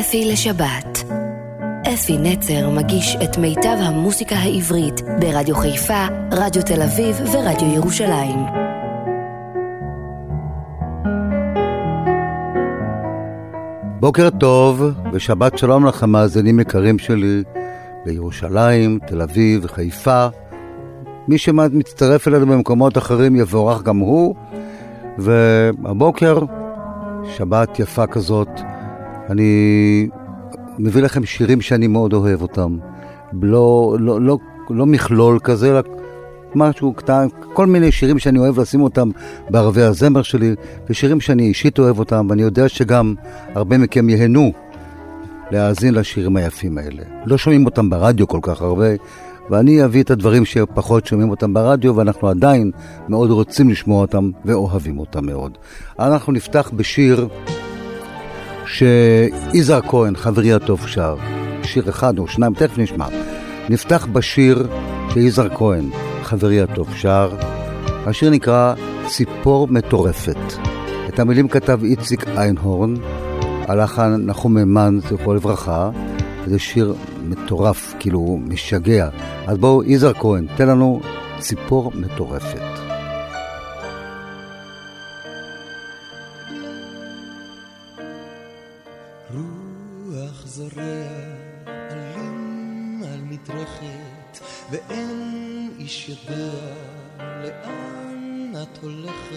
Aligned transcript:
אפי 0.00 0.24
לשבת. 0.32 1.04
אפי 1.94 2.18
נצר 2.18 2.70
מגיש 2.70 3.16
את 3.24 3.38
מיטב 3.38 3.76
המוסיקה 3.78 4.36
העברית 4.36 5.00
ברדיו 5.20 5.54
חיפה, 5.54 6.06
רדיו 6.32 6.62
תל 6.62 6.82
אביב 6.82 7.16
ורדיו 7.32 7.74
ירושלים. 7.74 8.38
בוקר 14.00 14.30
טוב 14.30 14.82
ושבת 15.12 15.58
שלום 15.58 15.86
לכם 15.86 16.10
מאזינים 16.10 16.60
יקרים 16.60 16.98
שלי 16.98 17.42
בירושלים, 18.04 18.98
תל 19.06 19.22
אביב, 19.22 19.66
חיפה. 19.66 20.26
מי 21.28 21.38
שמצטרף 21.38 22.28
אלינו 22.28 22.46
במקומות 22.46 22.98
אחרים 22.98 23.36
יבורך 23.36 23.82
גם 23.82 23.98
הוא. 23.98 24.34
והבוקר, 25.18 26.38
שבת 27.36 27.78
יפה 27.78 28.06
כזאת, 28.06 28.48
אני 29.30 30.08
מביא 30.78 31.02
לכם 31.02 31.24
שירים 31.24 31.60
שאני 31.60 31.86
מאוד 31.86 32.12
אוהב 32.12 32.42
אותם. 32.42 32.78
לא, 33.42 33.96
לא, 34.00 34.20
לא, 34.20 34.38
לא 34.70 34.86
מכלול 34.86 35.38
כזה, 35.38 35.70
אלא 35.70 35.80
משהו 36.54 36.92
קטן, 36.92 37.26
כל 37.52 37.66
מיני 37.66 37.92
שירים 37.92 38.18
שאני 38.18 38.38
אוהב 38.38 38.60
לשים 38.60 38.82
אותם 38.82 39.10
בערבי 39.50 39.82
הזמר 39.82 40.22
שלי, 40.22 40.54
ושירים 40.90 41.20
שאני 41.20 41.42
אישית 41.42 41.78
אוהב 41.78 41.98
אותם, 41.98 42.26
ואני 42.30 42.42
יודע 42.42 42.68
שגם 42.68 43.14
הרבה 43.54 43.78
מכם 43.78 44.08
ייהנו 44.08 44.52
להאזין 45.50 45.94
לשירים 45.94 46.36
היפים 46.36 46.78
האלה. 46.78 47.02
לא 47.26 47.38
שומעים 47.38 47.64
אותם 47.64 47.90
ברדיו 47.90 48.28
כל 48.28 48.38
כך 48.42 48.62
הרבה, 48.62 48.88
ואני 49.50 49.84
אביא 49.84 50.02
את 50.02 50.10
הדברים 50.10 50.44
שפחות 50.44 51.06
שומעים 51.06 51.30
אותם 51.30 51.54
ברדיו, 51.54 51.96
ואנחנו 51.96 52.28
עדיין 52.28 52.70
מאוד 53.08 53.30
רוצים 53.30 53.70
לשמוע 53.70 54.00
אותם 54.00 54.30
ואוהבים 54.44 54.98
אותם 54.98 55.26
מאוד. 55.26 55.58
אנחנו 55.98 56.32
נפתח 56.32 56.70
בשיר 56.76 57.28
שיזהר 58.68 59.80
כהן, 59.82 60.16
חברי 60.16 60.52
הטוב, 60.52 60.86
שר. 60.86 61.16
שיר 61.62 61.88
אחד 61.88 62.18
או 62.18 62.28
שניים, 62.28 62.54
תכף 62.54 62.78
נשמע. 62.78 63.06
נפתח 63.68 64.06
בשיר 64.12 64.68
שיזהר 65.12 65.48
כהן, 65.54 65.90
חברי 66.22 66.60
הטוב, 66.60 66.88
שר. 66.94 67.30
השיר 68.06 68.30
נקרא 68.30 68.74
ציפור 69.06 69.68
מטורפת. 69.70 70.36
את 71.08 71.18
המילים 71.18 71.48
כתב 71.48 71.80
איציק 71.84 72.28
איינהורן, 72.28 72.94
הלחן 73.42 74.16
נחום 74.26 74.54
מימן, 74.54 74.98
זכרו 75.08 75.34
לברכה. 75.34 75.90
זה 76.46 76.58
שיר 76.58 76.94
מטורף, 77.28 77.94
כאילו 77.98 78.40
משגע. 78.48 79.08
אז 79.46 79.58
בואו, 79.58 79.84
יזהר 79.84 80.14
כהן, 80.14 80.46
תן 80.56 80.68
לנו 80.68 81.00
ציפור 81.38 81.92
מטורפת. 81.94 82.87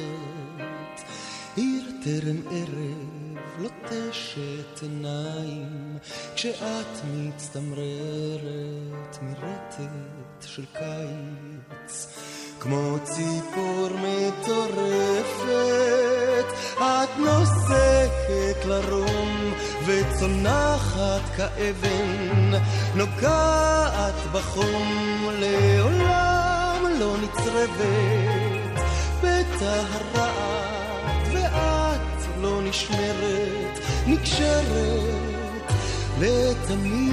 הולכת. 0.01 1.01
עיר 1.55 1.83
טרם 2.03 2.41
ערב 2.51 3.37
לוטשת 3.59 4.81
עיניים, 4.81 5.97
כשאת 6.35 7.01
מצטמררת 7.13 7.83
מרטט 9.21 10.45
של 10.45 10.65
קיץ. 10.73 12.07
כמו 12.59 12.97
ציפור 13.03 13.89
מטורפת, 13.93 15.41
את 16.77 17.17
נוסקת 17.17 18.65
לרום 18.65 19.53
וצונחת 19.85 21.21
כאבן, 21.37 22.51
נוגעת 22.95 24.15
בחום, 24.33 25.27
לעולם 25.39 26.83
לא 26.99 27.15
נצרבת, 27.17 28.50
בטהרת 29.61 30.15
ואת 31.33 32.37
לא 32.41 32.61
נשמרת, 32.63 33.79
נקשרת 34.07 35.71
לתמיד. 36.19 37.11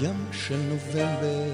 ים 0.00 0.26
של 0.32 0.60
נובמבר 0.68 1.50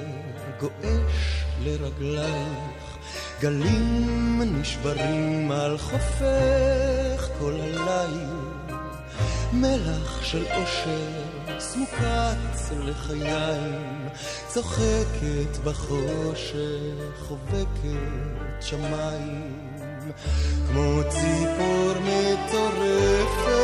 גועש 0.60 1.44
לרגלייך, 1.64 2.96
גלים 3.40 4.42
נשברים 4.60 5.52
על 5.52 5.78
חופך 5.78 7.28
כל 7.38 7.60
הליל, 7.60 8.76
מלח 9.52 10.22
של 10.22 10.44
אושר 10.44 11.25
סמוקת 11.58 12.36
לחיים, 12.84 14.08
צוחקת 14.48 15.56
בחושך, 15.64 16.54
חובקת 17.28 18.60
שמיים, 18.60 19.68
כמו 20.68 21.00
ציפור 21.08 21.92
מטורפת, 22.00 23.56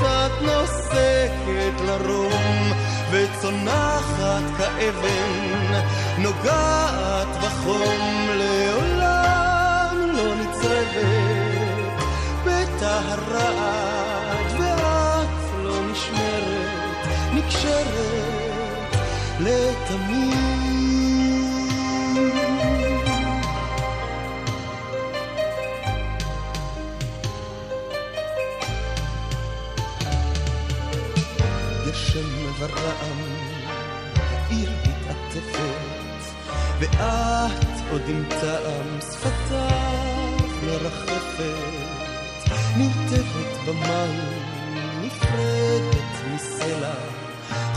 את 0.00 0.42
נוסקת 0.42 1.80
לרום 1.86 2.72
וצונחת 3.10 4.42
כאבן, 4.58 5.82
נוגעת 6.18 7.36
בחום 7.42 8.28
לעולם 8.34 9.96
לא 10.14 10.34
נצרבת, 10.34 12.02
בטהרת 12.46 14.11
נקשרת 17.46 18.96
לתמיד. 19.40 20.32
גשם 31.86 32.28
ורעם, 32.58 33.20
העיר 34.16 34.70
מתעטפת, 34.82 36.22
ואת 36.78 37.90
עוד 37.90 38.02
עם 38.08 38.24
טעם 38.40 39.00
שפתיו 39.00 40.12
מרחפת, 40.66 41.82
נרטבת 42.76 43.66
במים, 43.66 44.42
נפרדת 45.02 46.34
מסלע, 46.34 47.21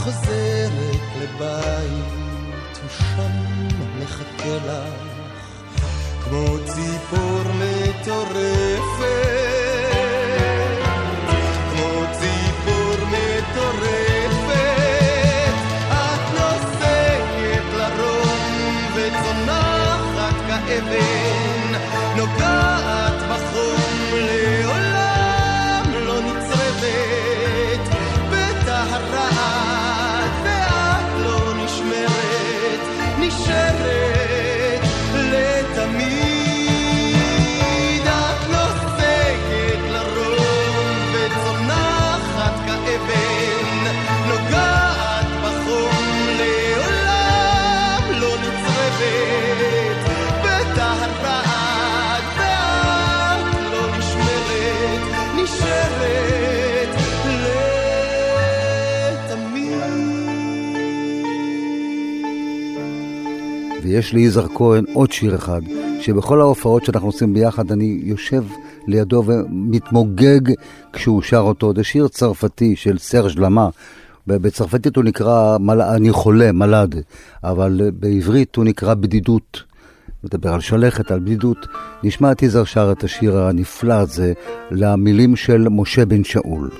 חוזרת 0.06 1.00
לבית, 1.20 2.78
ושם 2.86 3.34
מחכה 3.98 4.56
לך, 4.66 4.94
כמו 6.24 6.44
ציפור 6.64 7.42
מטורפת. 7.54 9.06
כמו 11.70 12.04
ציפור 12.12 12.96
מטורפת, 13.06 13.96
את 20.78 21.25
נשארת 33.36 33.95
ויש 63.96 64.12
לי 64.12 64.20
יזהר 64.20 64.46
כהן 64.54 64.84
עוד 64.92 65.12
שיר 65.12 65.34
אחד, 65.34 65.60
שבכל 66.00 66.40
ההופעות 66.40 66.84
שאנחנו 66.84 67.08
עושים 67.08 67.34
ביחד, 67.34 67.72
אני 67.72 68.00
יושב 68.02 68.44
לידו 68.86 69.22
ומתמוגג 69.26 70.40
כשהוא 70.92 71.22
שר 71.22 71.38
אותו. 71.38 71.72
זה 71.76 71.84
שיר 71.84 72.08
צרפתי 72.08 72.76
של 72.76 72.98
סרג' 72.98 73.38
למה. 73.38 73.68
בצרפתית 74.26 74.96
הוא 74.96 75.04
נקרא 75.04 75.58
מל... 75.58 75.82
אני 75.82 76.12
חולה, 76.12 76.52
מלד, 76.52 76.94
אבל 77.44 77.90
בעברית 77.94 78.56
הוא 78.56 78.64
נקרא 78.64 78.94
בדידות. 78.94 79.62
מדבר 80.24 80.52
על 80.52 80.60
שלכת, 80.60 81.10
על 81.10 81.20
בדידות. 81.20 81.66
נשמע 82.02 82.32
את 82.32 82.42
יזהר 82.42 82.64
שר 82.64 82.92
את 82.92 83.04
השיר 83.04 83.38
הנפלא 83.38 83.94
הזה 83.94 84.32
למילים 84.70 85.36
של 85.36 85.66
משה 85.70 86.06
בן 86.06 86.24
שאול. 86.24 86.70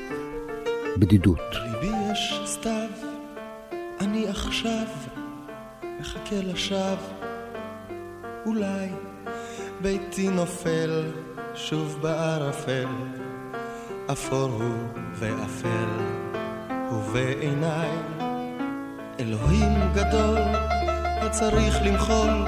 בדידות. 0.99 1.75
מחכה 6.26 6.43
לשווא. 6.43 6.96
אולי 8.46 8.88
ביתי 9.81 10.28
נופל 10.28 11.12
שוב 11.55 11.99
בערפל, 12.00 12.87
אפור 14.12 14.50
הוא 14.50 15.02
ואפל, 15.12 15.88
ובעיניי 16.93 17.90
אלוהים 19.20 19.93
גדול 19.94 20.38
הצריך 20.96 21.76
למחול, 21.82 22.46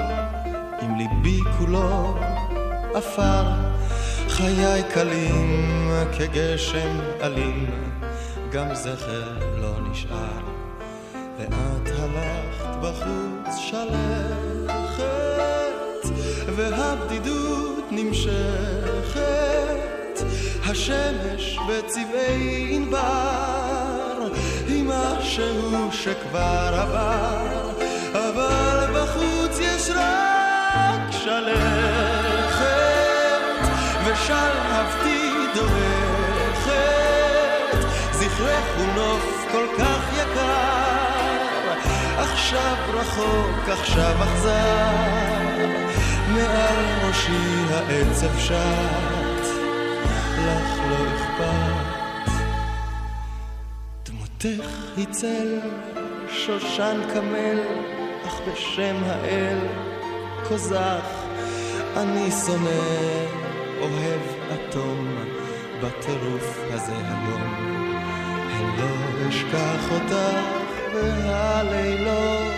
עם 0.81 0.95
ליבי 0.97 1.39
כולו 1.57 2.17
עפר, 2.95 3.43
חיי 4.27 4.83
קלים 4.93 5.91
כגשם 6.17 6.99
אלים, 7.21 7.65
גם 8.51 8.75
זכר 8.75 9.39
לא 9.61 9.89
נשאר, 9.91 10.39
בחוץ 12.81 13.57
שלכת, 13.57 15.03
והבדידות 16.55 17.85
נמשכת, 17.91 19.19
השמש 20.65 21.59
בצבעי 21.69 22.75
ענבר, 22.75 24.27
היא 24.67 24.83
משהו 24.87 25.91
שכבר 25.91 26.69
עבר, 26.81 27.69
אבל 28.13 28.87
בחוץ 28.93 29.59
יש 29.59 29.89
רק 29.89 31.11
שלכת, 31.11 32.69
ושלהבתי 34.05 35.31
דורכת, 35.55 36.79
זכרך 38.11 38.65
הוא 38.77 38.87
נוף 38.95 39.38
עכשיו 42.49 42.75
רחוק, 42.93 43.69
עכשיו 43.69 44.23
אכזר, 44.23 45.65
מעל 46.33 47.07
ראשי 47.07 47.65
העצב 47.69 48.37
שט, 48.39 49.45
לך 50.37 50.79
לא 50.89 50.95
אכפת. 51.15 52.31
דמותך 54.05 54.69
היא 54.97 55.05
צל, 55.11 55.59
שושן 56.29 57.01
קמל, 57.13 57.59
אך 58.27 58.39
בשם 58.47 58.95
האל, 59.05 59.59
קוזח, 60.47 61.05
אני 61.97 62.31
שונא, 62.45 62.69
אוהב 63.81 64.21
אטום, 64.53 65.15
בטירוף 65.81 66.59
הזה 66.71 66.93
היום. 66.95 67.41
הן 68.51 68.79
לא 68.79 69.29
אשכח 69.29 69.91
אותך, 69.91 70.58
והלילות, 70.93 72.53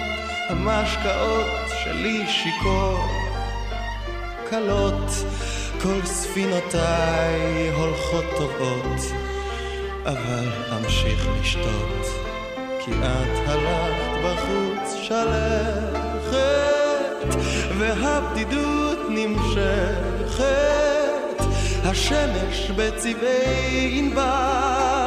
המשקאות 0.50 1.45
שלי 1.83 2.24
שיכור, 2.28 3.06
קלות, 4.50 5.12
כל 5.81 6.06
ספינותיי 6.06 7.72
הולכות 7.75 8.25
טובות, 8.38 9.01
אבל 10.06 10.48
אמשיך 10.78 11.28
לשתות, 11.42 12.06
כי 12.86 12.92
את 12.92 13.48
הלכת 13.48 14.12
בחוץ 14.24 14.95
שלכת, 15.04 16.31
והבדידות 17.77 19.00
נמשכת, 19.10 20.42
השמש 21.84 22.72
בצבעי 22.75 24.00
ענבר, 24.00 25.00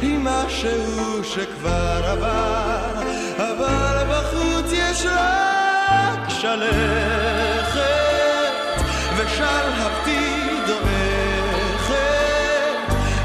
היא 0.00 0.18
משהו 0.22 1.24
שכבר 1.24 2.00
עבר, 2.04 3.02
אבל 3.36 4.04
בחוץ 4.10 4.72
יש 4.72 5.06
רק 5.06 6.28
שלכת, 6.28 7.78
ושלהבתי 9.16 10.40
דורכת, 10.66 11.96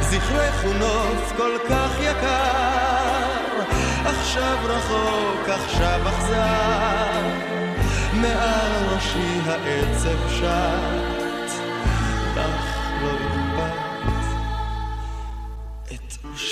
זכרך 0.02 0.64
הוא 0.64 0.74
נוף 0.74 1.34
כל 1.38 1.58
כך 1.70 1.92
יקר, 2.00 3.64
עכשיו 4.06 4.58
רחוק, 4.64 5.50
עכשיו 5.50 6.00
אכזר, 6.10 7.22
מעל 8.14 8.72
ראשי 8.94 9.40
העצב 9.46 10.30
שט, 10.30 11.52
לך 12.36 12.73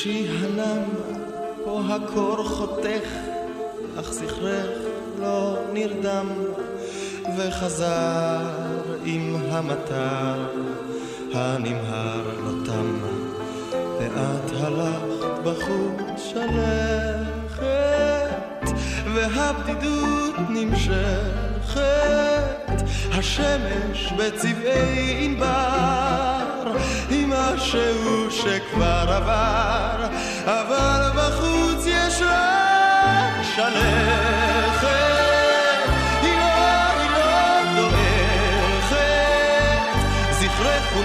ראשי 0.01 0.27
הנם, 0.27 0.83
פה 1.63 1.81
הקור 1.89 2.43
חותך, 2.43 3.09
אך 3.99 4.11
זכרך 4.11 4.69
לא 5.19 5.57
נרדם, 5.73 6.27
וחזר 7.37 8.39
עם 9.05 9.35
המטר 9.49 10.45
הנמהר 11.33 12.23
לא 12.43 12.51
תם, 12.65 12.97
ואת 13.99 14.51
הלכת 14.53 15.43
בחוץ 15.43 16.21
שלכת, 16.33 17.61
והבדידות 19.13 20.35
נמשכת, 20.49 21.81
השמש 23.11 24.13
בצבעי 24.17 25.25
ענבר, 25.25 26.77
משהו 27.53 28.31
שכבר 28.31 29.05
עבר, 29.07 30.07
אבל 30.45 31.09
בחוץ 31.15 31.85
יש 31.85 32.21
רק 32.21 33.33
שלכת. 33.55 34.91
היא 36.21 36.37
לא, 36.37 36.45
היא 37.01 37.11
לא 37.11 37.63
דועכת, 37.75 38.97
זכרך 40.31 40.93
הוא 40.95 41.03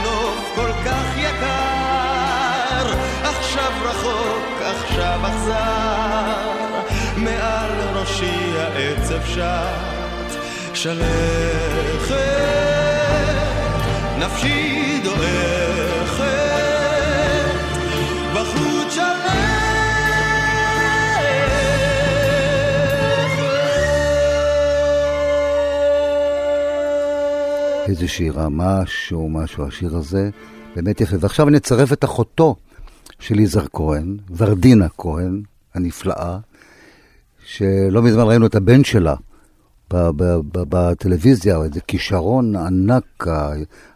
כל 0.54 0.72
כך 0.84 1.18
יקר, 1.18 2.94
עכשיו 3.22 3.72
רחוק, 3.84 4.60
עכשיו 4.60 5.20
אכזר, 5.26 6.80
מעל 7.16 7.70
ראשי 7.94 8.52
העצב 8.58 9.26
שט, 9.26 10.38
שלכת, 10.74 12.16
נפשי 14.18 15.00
דועכת, 15.04 15.55
שלכת. 27.86 27.90
איזה 27.90 28.08
שירה, 28.08 28.48
משהו, 28.48 29.66
השיר 29.66 29.96
הזה, 29.96 30.30
באמת 30.76 31.00
יפה. 31.00 31.16
ועכשיו 31.20 31.48
אני 31.48 31.56
אצרף 31.56 31.92
את 31.92 32.04
אחותו 32.04 32.56
של 33.18 33.40
יזהר 33.40 33.66
כהן, 33.72 34.16
ורדינה 34.36 34.86
כהן, 34.98 35.42
הנפלאה, 35.74 36.38
שלא 37.46 38.02
מזמן 38.02 38.22
ראינו 38.22 38.46
את 38.46 38.54
הבן 38.54 38.84
שלה 38.84 39.14
בטלוויזיה, 40.52 41.62
איזה 41.62 41.80
כישרון 41.80 42.56
ענק, 42.56 43.26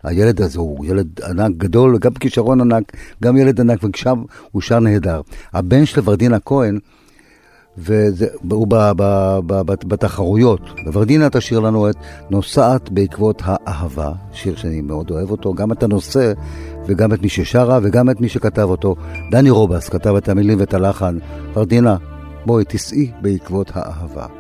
הילד 0.03 0.43
הזה 0.43 0.59
הוא 0.59 0.87
ילד 0.87 1.21
ענק 1.23 1.57
גדול, 1.57 1.99
גם 1.99 2.15
כישרון 2.15 2.61
ענק, 2.61 2.93
גם 3.23 3.37
ילד 3.37 3.61
ענק, 3.61 3.79
ושם 3.85 4.23
הוא 4.51 4.63
שר 4.63 4.81
נהדר. 4.81 5.21
הבן 5.53 5.87
של 5.87 6.01
ורדינה 6.05 6.41
כהן, 6.41 6.79
והוא 7.81 8.67
בתחרויות. 9.85 10.61
וורדינה 10.93 11.31
תשאיר 11.31 11.61
לנו 11.61 11.91
את 11.91 11.97
נוסעת 12.31 12.91
בעקבות 12.91 13.43
האהבה, 13.45 14.13
שיר 14.33 14.57
שאני 14.57 14.81
מאוד 14.81 15.11
אוהב 15.11 15.31
אותו, 15.31 15.55
גם 15.55 15.73
את 15.73 15.83
הנושא 15.83 16.33
וגם 16.87 17.13
את 17.13 17.23
מי 17.23 17.29
ששרה 17.29 17.79
וגם 17.83 18.11
את 18.11 18.21
מי 18.21 18.29
שכתב 18.29 18.63
אותו. 18.71 18.97
דני 19.31 19.51
רובס 19.51 19.89
כתב 19.89 20.15
את 20.15 20.29
המילים 20.29 20.61
ואת 20.61 20.75
הלחן. 20.75 21.19
ורדינה, 21.55 21.97
בואי 22.47 22.65
תיסעי 22.65 23.11
בעקבות 23.23 23.71
האהבה. 23.75 24.40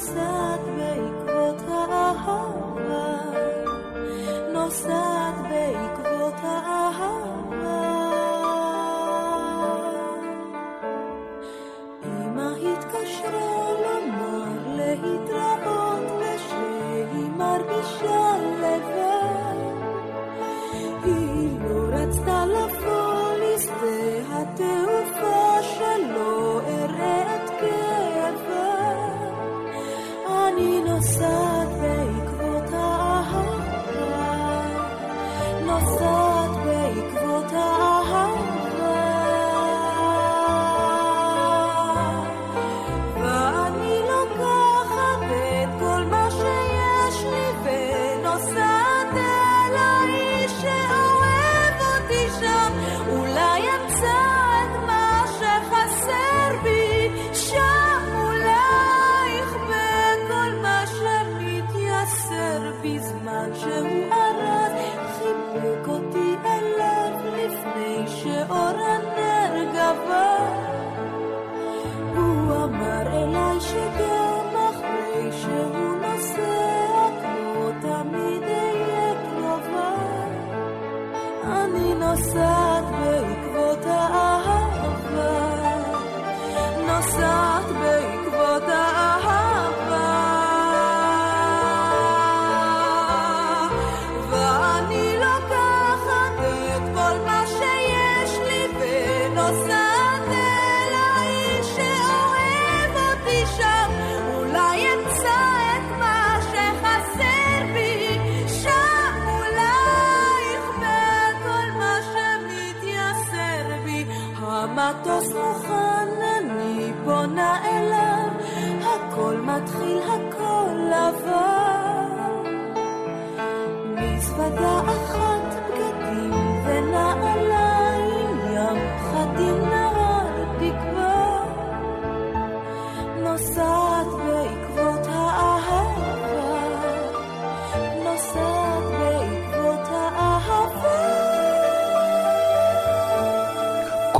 נוסעת 0.00 0.60
בעקבות 0.76 1.62
האהבה, 1.68 3.16
נוסעת 4.52 5.34
בעקבות 5.50 6.34
האהבה. 6.42 7.80
אמא 12.04 12.50
התקשרה 12.56 13.70
להתראות 14.76 16.10
ושהיא 16.20 17.30
מרגישה 17.36 18.36
לבד. 18.60 19.60
היא 21.04 21.60
לא 21.60 21.96
רצתה 21.96 22.44
לבוא 22.46 23.32
לשדה 23.42 24.38
התעופה 24.38 24.79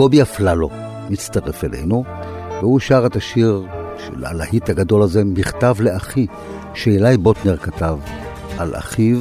קובי 0.00 0.22
אפללו 0.22 0.70
מצטרף 1.10 1.64
אלינו, 1.64 2.04
והוא 2.60 2.80
שר 2.80 3.06
את 3.06 3.16
השיר 3.16 3.66
של 3.98 4.24
הלהיט 4.24 4.70
הגדול 4.70 5.02
הזה, 5.02 5.24
מכתב 5.24 5.74
לאחי, 5.80 6.26
שאילי 6.74 7.16
בוטנר 7.16 7.56
כתב 7.56 7.98
על 8.58 8.76
אחיו, 8.76 9.18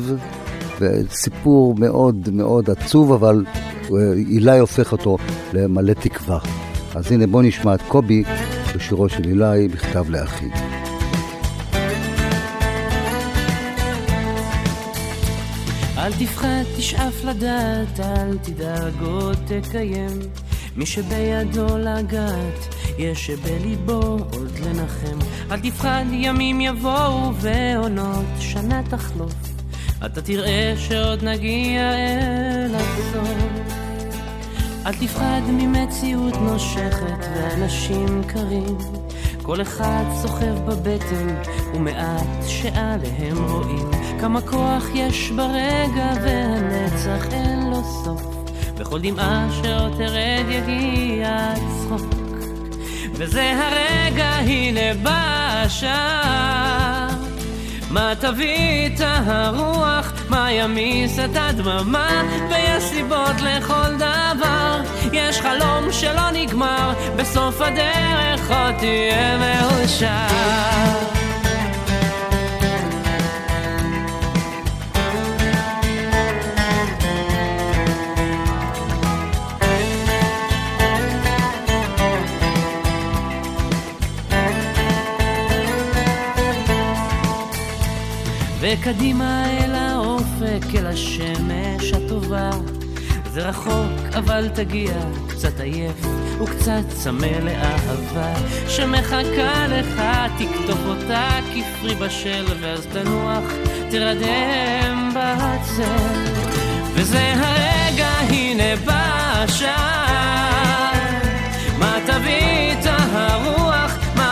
וסיפור 0.79 1.75
מאוד 1.75 2.29
מאוד 2.31 2.69
עצוב, 2.69 3.11
אבל 3.11 3.45
אה, 3.91 4.13
אילי 4.13 4.59
הופך 4.59 4.91
אותו 4.91 5.17
למלא 5.53 5.93
תקווה. 5.93 6.39
אז 6.95 7.11
הנה 7.11 7.27
בוא 7.27 7.41
נשמע 7.41 7.75
את 7.75 7.81
קובי 7.87 8.23
בשירו 8.75 9.09
של 9.09 9.23
אילי, 9.23 9.67
מכתב 9.73 10.09
לאחי. 10.09 10.49
אל 15.97 16.13
תפחד, 16.13 16.63
תשאף 16.77 17.25
לדעת, 17.25 17.99
אל 17.99 18.37
תדאג 18.37 18.93
עוד 19.01 19.37
תקיים. 19.45 20.19
מי 20.75 20.85
שבידו 20.85 21.77
לגעת, 21.77 22.75
יש 22.97 23.27
שבליבו 23.27 24.17
עוד 24.33 24.59
לנחם. 24.65 25.17
אל 25.51 25.59
תפחד, 25.59 26.03
ימים 26.11 26.61
יבואו 26.61 27.33
ועונות 27.35 28.25
שנה 28.39 28.81
תחלוף. 28.89 29.48
אתה 30.05 30.21
תראה 30.21 30.73
שעוד 30.77 31.23
נגיע 31.23 31.93
אל 31.93 32.75
הסוף. 32.75 33.29
אל 34.85 34.93
תפחד 34.93 35.41
ממציאות 35.47 36.33
נושכת 36.35 37.27
ואנשים 37.35 38.21
קרים. 38.27 38.77
כל 39.49 39.61
אחד 39.61 40.03
סוחב 40.21 40.65
בבטן 40.65 41.27
ומעט 41.73 42.27
שעליהם 42.47 43.37
רואים 43.49 43.91
כמה 44.19 44.41
כוח 44.41 44.85
יש 44.93 45.31
ברגע 45.31 46.13
והנצח 46.23 47.33
אין 47.33 47.69
לו 47.69 47.83
סוף 48.03 48.21
בכל 48.77 49.01
דמעה 49.01 49.47
שעוד 49.51 49.91
תרד 49.97 50.45
יגיע 50.49 51.27
הצחוק 51.29 52.13
וזה 53.13 53.53
הרגע 53.57 54.29
הנה 54.29 54.93
בא 55.03 55.63
השעה 55.65 57.08
מה 57.89 58.13
תביא 58.19 58.87
את 58.87 59.01
הרוח, 59.03 60.11
מה 60.29 60.51
ימיס 60.51 61.19
את 61.19 61.35
הדממה, 61.35 62.23
ויש 62.49 62.83
סיבות 62.83 63.41
לכל 63.41 63.95
דבר. 63.95 64.81
יש 65.13 65.41
חלום 65.41 65.91
שלא 65.91 66.31
נגמר, 66.33 66.93
בסוף 67.15 67.61
הדרך 67.61 68.51
עוד 68.51 68.75
תהיה 68.79 69.37
מאושר. 69.37 70.28
וקדימה 88.71 89.45
אל 89.49 89.75
האופק, 89.75 90.75
אל 90.75 90.87
השמש 90.87 91.93
הטובה. 91.93 92.49
זה 93.31 93.49
רחוק, 93.49 94.15
אבל 94.17 94.49
תגיע, 94.53 94.93
קצת 95.29 95.59
עייף 95.59 96.05
וקצת 96.41 96.81
צמא 96.89 97.25
לאהבה 97.25 98.33
שמחכה 98.67 99.67
לך, 99.67 100.01
תקטוף 100.37 100.79
אותה 100.85 101.39
כפרי 101.53 101.95
בשל, 101.95 102.45
ואז 102.61 102.85
תנוח, 102.85 103.43
תרדם 103.91 105.09
בצל. 105.15 106.19
וזה 106.93 107.33
הרגע, 107.33 108.07
הנה 108.07 108.75
בא 108.85 109.43
השעה. 109.43 110.28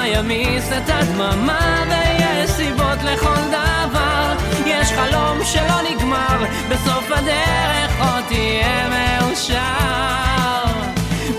ימיס 0.08 0.72
את 0.78 0.90
הדממה, 0.90 1.84
ויש 1.90 2.50
סיבות 2.50 3.04
לכל 3.04 3.42
דבר. 3.50 4.34
יש 4.66 4.92
חלום 4.92 5.38
שלא 5.44 5.82
נגמר, 5.90 6.46
בסוף 6.70 7.12
הדרך 7.12 8.00
עוד 8.00 8.24
תהיה 8.28 8.88
מאושר. 8.90 9.58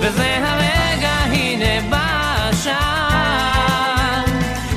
וזה 0.01 0.39
הרגע, 0.43 1.11
הנה 1.11 1.89
בא 1.91 2.49
השעה. 2.51 4.23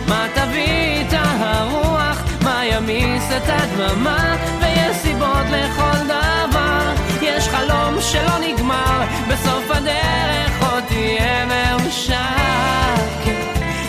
מה 0.07 0.25
תביא 0.33 1.01
את 1.01 1.13
הרוח, 1.13 2.23
מה 2.43 2.65
ימיס 2.65 3.23
את 3.37 3.49
הדממה, 3.49 4.35
ויש 4.61 4.97
סיבות 4.97 5.45
לכל 5.51 6.05
דבר. 6.05 6.93
יש 7.21 7.47
חלום 7.47 8.01
שלא 8.01 8.39
נגמר, 8.41 9.03
בסוף 9.27 9.71
הדרך 9.71 10.71
עוד 10.71 10.83
תהיה 10.87 11.45
מאושר. 11.45 12.51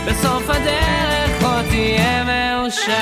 בסוף 0.07 0.51
הדרך 0.51 1.43
עוד 1.43 1.65
תהיה 1.71 2.25
מאושר. 2.25 2.93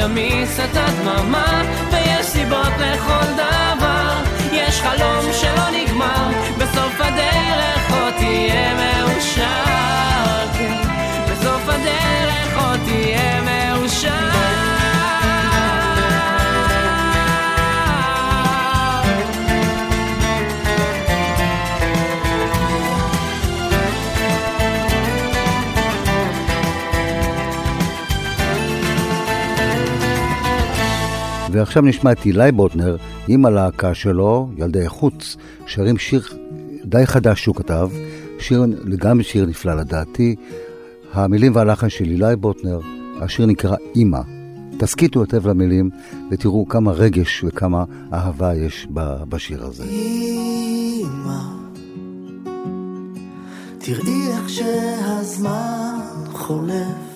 ימיס 0.00 0.60
את 0.60 0.76
הדממה, 0.76 1.62
ויש 1.92 2.26
סיבות 2.26 2.72
לכל 2.78 3.32
דבר. 3.34 4.22
יש 4.52 4.80
חלום 4.80 5.32
שלא 5.32 5.70
נגמר, 5.70 6.30
בסוף 6.58 7.00
הדרך 7.00 7.90
עוד 7.90 8.14
תהיה 8.18 8.74
מאושר. 8.74 9.89
ועכשיו 31.60 31.82
נשמע 31.82 32.12
את 32.12 32.26
אילי 32.26 32.52
בוטנר 32.52 32.96
עם 33.28 33.46
הלהקה 33.46 33.94
שלו, 33.94 34.50
ילדי 34.56 34.88
חוץ, 34.88 35.36
שרים 35.66 35.98
שיר 35.98 36.22
די 36.84 37.06
חדש 37.06 37.42
שהוא 37.42 37.54
כתב, 37.54 37.88
שיר, 38.38 38.64
גם 38.98 39.22
שיר 39.22 39.46
נפלא 39.46 39.74
לדעתי, 39.74 40.36
המילים 41.12 41.54
והלחן 41.54 41.88
של 41.88 42.04
אילי 42.04 42.36
בוטנר, 42.36 42.80
השיר 43.20 43.46
נקרא 43.46 43.76
אימא. 43.94 44.20
תסכיתו 44.78 45.20
היטב 45.20 45.48
למילים 45.48 45.90
ותראו 46.30 46.68
כמה 46.68 46.92
רגש 46.92 47.44
וכמה 47.44 47.84
אהבה 48.12 48.54
יש 48.54 48.88
בשיר 49.28 49.64
הזה. 49.64 49.84
אימא, 49.84 51.40
תראי 53.78 54.28
איך 54.28 54.48
שהזמן 54.48 55.98
חולף 56.32 57.09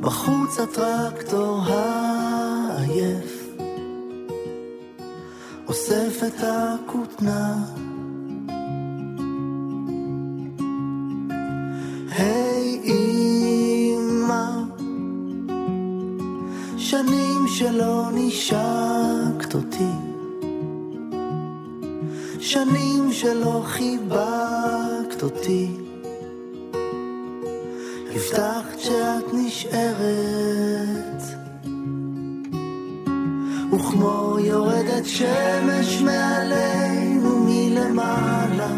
בחוץ 0.00 0.60
הטרקטור 0.60 1.60
העייף 1.66 3.40
אוסף 5.68 6.22
את 6.26 6.40
הכותנה. 6.42 7.56
היי 12.18 12.80
אמא 12.84 14.46
שנים 16.76 17.48
שלא 17.48 18.08
נשקת 18.14 19.54
אותי. 19.54 19.92
שנים 22.40 23.12
שלא 23.12 23.62
חיבקת 23.64 25.22
אותי 25.22 25.89
הבטחת 28.14 28.78
שאת 28.78 29.24
נשארת. 29.32 31.22
וכמו 33.72 34.36
יורדת 34.40 35.04
שמש 35.04 36.02
מעלינו 36.02 37.44
מלמעלה 37.46 38.70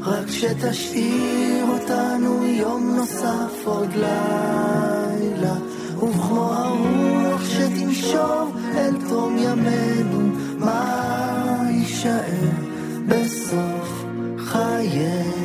רק 0.00 0.30
שתשאיר 0.30 1.64
אותנו 1.68 2.44
יום 2.44 2.96
נוסף 2.96 3.52
עוד 3.64 3.90
לילה. 3.94 5.54
וכמו 5.96 6.52
הרוח 6.52 7.44
שתנשוב 7.44 8.56
אל 8.74 8.94
תום 9.08 9.36
ימינו 9.38 10.20
מה 10.58 11.60
יישאר 11.70 12.50
בסוף 13.08 14.04
חיינו 14.38 15.43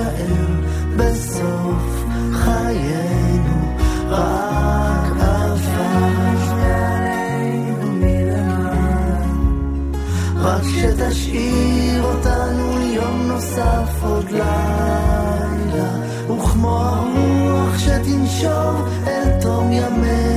מה 0.00 0.06
יישאר 0.06 0.46
בסוף 0.96 2.04
חיינו 2.32 3.76
רק 4.08 5.12
רק 10.36 10.62
שתשאיר 10.62 12.02
אותנו 12.02 12.80
יום 12.80 13.22
נוסף 13.28 14.02
עוד 14.02 14.30
לילה 14.30 15.90
וכמו 16.26 16.78
הרוח 16.78 17.78
שתנשוב 17.78 18.88
אל 19.06 19.40
תום 19.40 19.72
ימינו 19.72 20.29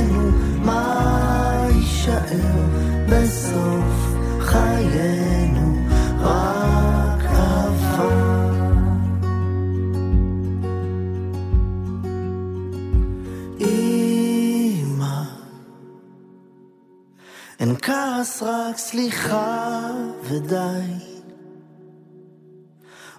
כעס 18.16 18.42
רק 18.42 18.78
סליחה 18.78 19.90
ודי. 20.22 20.82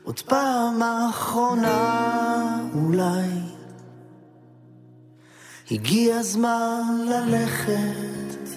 עוד 0.04 0.20
פעם 0.20 0.84
אחרונה 1.10 2.60
אולי. 2.74 3.30
הגיע 5.72 6.18
הזמן 6.18 6.82
ללכת. 7.10 8.50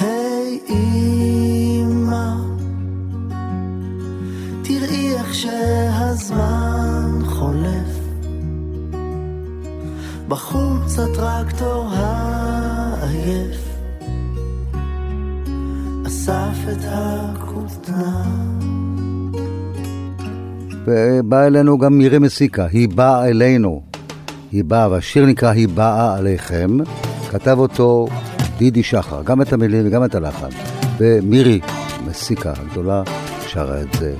היי 0.00 0.60
אמא. 0.68 2.34
תראי 4.62 5.14
איך 5.14 5.34
שהזמן 5.34 7.18
חולף. 7.24 8.04
בחוץ 10.28 10.98
הטרקטור 10.98 11.88
העייף 13.04 13.60
אסף 16.06 16.58
את 16.72 16.84
הכותנה 16.84 18.22
ובאה 20.86 21.46
אלינו 21.46 21.78
גם 21.78 21.98
מירי 21.98 22.18
מסיקה, 22.18 22.66
היא 22.72 22.88
באה 22.88 23.28
אלינו. 23.28 23.82
היא 24.52 24.64
באה, 24.64 24.90
והשיר 24.90 25.26
נקרא 25.26 25.50
היא 25.50 25.68
באה 25.68 26.16
עליכם. 26.16 26.70
כתב 27.30 27.58
אותו 27.58 28.06
דידי 28.58 28.82
שחר, 28.82 29.22
גם 29.22 29.42
את 29.42 29.52
המילים 29.52 29.86
וגם 29.86 30.04
את 30.04 30.14
הלחן. 30.14 30.48
ומירי 30.98 31.60
מסיקה 32.06 32.52
הגדולה 32.56 33.02
שרה 33.46 33.80
את 33.80 33.94
זה. 33.94 34.14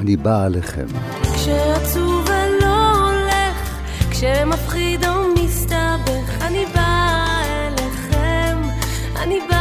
אני 0.00 0.16
באה 0.16 0.44
עליכם. 0.44 0.86
כשעצוב 1.34 2.26
ולא 2.26 3.08
הולך, 3.08 3.80
כשמפחיד 4.10 4.97
אני 9.28 9.40
באה 9.40 9.57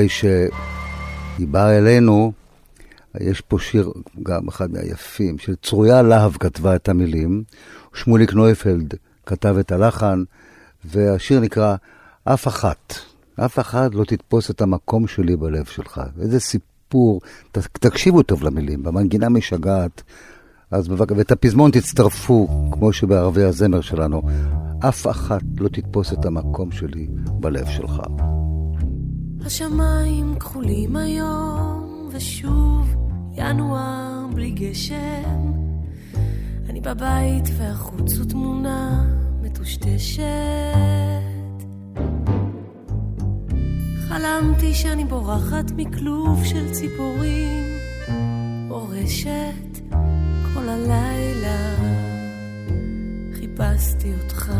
ואחרי 0.00 0.08
שהיא 0.08 1.48
באה 1.48 1.78
אלינו, 1.78 2.32
יש 3.20 3.40
פה 3.40 3.58
שיר, 3.58 3.92
גם 4.22 4.48
אחד 4.48 4.70
מהיפים, 4.70 5.38
של 5.38 5.54
צרויה 5.62 6.02
להב 6.02 6.32
כתבה 6.32 6.76
את 6.76 6.88
המילים, 6.88 7.42
שמוליק 7.94 8.32
נויפלד 8.32 8.94
כתב 9.26 9.56
את 9.60 9.72
הלחן, 9.72 10.22
והשיר 10.84 11.40
נקרא 11.40 11.76
אף 12.24 12.48
אחת. 12.48 12.94
אף 13.44 13.58
אחת 13.58 13.94
לא 13.94 14.04
תתפוס 14.04 14.50
את 14.50 14.60
המקום 14.60 15.06
שלי 15.06 15.36
בלב 15.36 15.64
שלך. 15.64 16.00
איזה 16.20 16.40
סיפור, 16.40 17.20
ת, 17.52 17.58
תקשיבו 17.58 18.22
טוב 18.22 18.44
למילים, 18.44 18.82
במנגינה 18.82 19.28
משגעת. 19.28 20.02
אז 20.70 20.88
בבקשה, 20.88 21.18
ואת 21.18 21.32
הפזמון 21.32 21.70
תצטרפו, 21.70 22.68
כמו 22.72 22.92
שבערבי 22.92 23.42
הזמר 23.42 23.80
שלנו. 23.80 24.22
אף 24.88 25.06
אחת 25.06 25.42
לא 25.58 25.68
תתפוס 25.68 26.12
את 26.12 26.24
המקום 26.24 26.72
שלי 26.72 27.06
בלב 27.40 27.66
שלך. 27.66 28.02
השמיים 29.46 30.34
כחולים 30.38 30.96
היום, 30.96 32.08
ושוב 32.12 32.94
ינואר 33.32 34.26
בלי 34.34 34.50
גשם. 34.50 35.52
אני 36.68 36.80
בבית 36.80 37.44
והחוץ 37.56 38.18
הוא 38.18 38.26
תמונה 38.26 39.04
מטושטשת. 39.42 40.22
חלמתי 44.08 44.74
שאני 44.74 45.04
בורחת 45.04 45.70
מכלוב 45.76 46.44
של 46.44 46.72
ציפורים, 46.72 47.64
אורשת 48.70 49.78
כל 50.54 50.68
הלילה. 50.68 51.74
חיפשתי 53.32 54.12
אותך. 54.22 54.52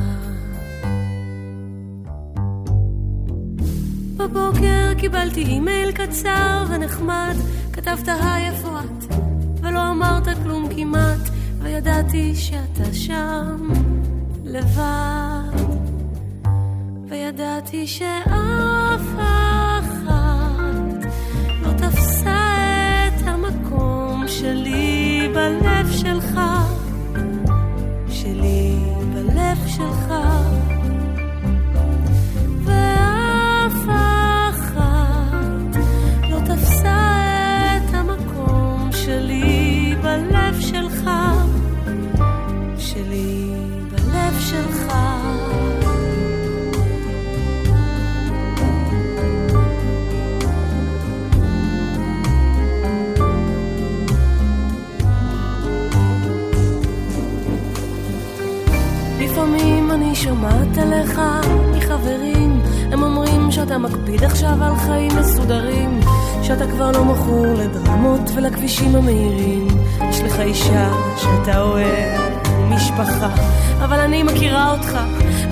בבוקר 4.30 4.94
קיבלתי 4.98 5.42
אימייל 5.42 5.92
קצר 5.92 6.64
ונחמד, 6.68 7.34
כתבת 7.72 8.08
היי 8.08 8.48
איפה 8.48 8.68
את, 8.80 9.14
ולא 9.62 9.90
אמרת 9.90 10.28
כלום 10.42 10.68
כמעט, 10.76 11.18
וידעתי 11.58 12.34
שאתה 12.34 12.94
שם, 12.94 13.68
לבד, 14.44 15.56
וידעתי 17.08 17.86
שאף 17.86 19.00
אחת 19.18 21.04
לא 21.62 21.72
תפסה 21.72 22.46
את 23.08 23.26
המקום 23.26 24.24
שלי 24.28 25.28
בלב 25.34 25.90
שלך, 25.90 26.40
שלי 28.08 28.76
בלב 29.14 29.66
שלך. 29.66 30.29
שומעת 60.22 60.78
עליך 60.78 61.20
מחברים, 61.76 62.62
הם 62.92 63.02
אומרים 63.02 63.50
שאתה 63.50 63.78
מקפיד 63.78 64.24
עכשיו 64.24 64.64
על 64.64 64.76
חיים 64.76 65.12
מסודרים, 65.20 66.00
שאתה 66.42 66.66
כבר 66.66 66.90
לא 66.90 67.04
מכור 67.04 67.46
לדרמות 67.46 68.20
ולכבישים 68.34 68.96
המהירים. 68.96 69.68
יש 70.10 70.20
לך 70.20 70.40
אישה 70.40 70.90
שאתה 71.16 71.60
אוהב, 71.60 72.20
משפחה, 72.70 73.30
אבל 73.84 74.00
אני 74.00 74.22
מכירה 74.22 74.72
אותך 74.72 74.98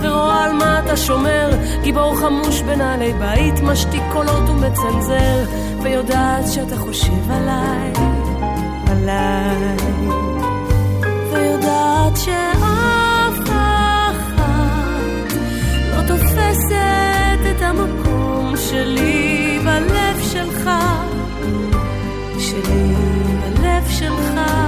ורואה 0.02 0.44
על 0.44 0.52
מה 0.52 0.80
אתה 0.84 0.96
שומר, 0.96 1.50
גיבור 1.82 2.16
חמוש 2.16 2.62
בנעלי 2.62 3.12
בית, 3.12 3.60
משתיק 3.62 4.02
קולות 4.12 4.48
ומצנזר, 4.48 5.44
ויודעת 5.82 6.44
שאתה 6.52 6.76
חושב 6.76 7.30
עליי, 7.30 7.92
עליי. 8.90 9.76
ויודעת 11.32 12.16
שאף 12.16 13.07
שלי 18.78 19.58
בלב 19.64 20.22
שלך, 20.32 20.70
שלי 22.38 22.94
בלב 23.40 23.84
שלך. 23.90 24.67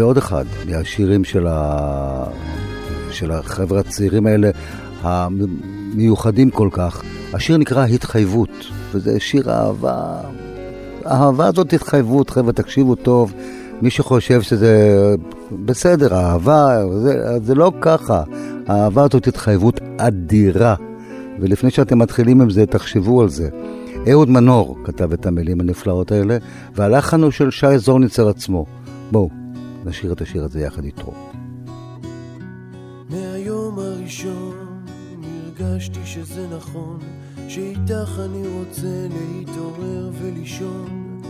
ועוד 0.00 0.16
אחד 0.16 0.44
מהשירים 0.68 1.24
של, 1.24 1.46
ה... 1.46 2.24
של 3.10 3.30
החבר'ה 3.30 3.80
הצעירים 3.80 4.26
האלה, 4.26 4.50
המיוחדים 5.02 6.50
כל 6.50 6.68
כך. 6.72 7.02
השיר 7.32 7.56
נקרא 7.56 7.86
התחייבות, 7.86 8.50
וזה 8.92 9.20
שיר 9.20 9.50
אהבה. 9.50 10.20
האהבה 11.04 11.46
הזאת 11.46 11.72
התחייבות, 11.72 12.30
חבר'ה, 12.30 12.52
תקשיבו 12.52 12.94
טוב. 12.94 13.32
מי 13.82 13.90
שחושב 13.90 14.42
שזה 14.42 15.14
בסדר, 15.64 16.14
אהבה, 16.14 16.82
זה, 17.02 17.38
זה 17.42 17.54
לא 17.54 17.72
ככה. 17.80 18.22
האהבה 18.66 19.04
הזאת 19.04 19.26
התחייבות 19.26 19.80
אדירה. 19.96 20.74
ולפני 21.40 21.70
שאתם 21.70 21.98
מתחילים 21.98 22.40
עם 22.40 22.50
זה, 22.50 22.66
תחשבו 22.66 23.22
על 23.22 23.28
זה. 23.28 23.48
אהוד 24.10 24.30
מנור 24.30 24.78
כתב 24.84 25.12
את 25.12 25.26
המילים 25.26 25.60
הנפלאות 25.60 26.12
האלה, 26.12 26.36
והלחן 26.74 27.22
הוא 27.22 27.30
של 27.30 27.50
שי 27.50 27.78
זורניצר 27.78 28.28
עצמו. 28.28 28.66
בואו, 29.12 29.39
נשאיר 29.84 30.12
את 30.12 30.20
השיר 30.20 30.44
הזה 30.44 30.60
יחד 30.60 30.84
איתו. 30.84 31.14
מהיום 33.10 33.78
הראשון 33.78 34.84
הרגשתי 35.60 36.00
שזה 36.06 36.46
נכון, 36.56 36.98
שאיתך 37.48 38.20
אני 38.24 38.42
רוצה 38.58 39.06
להתעורר 39.08 40.10
ולישון. 40.22 41.22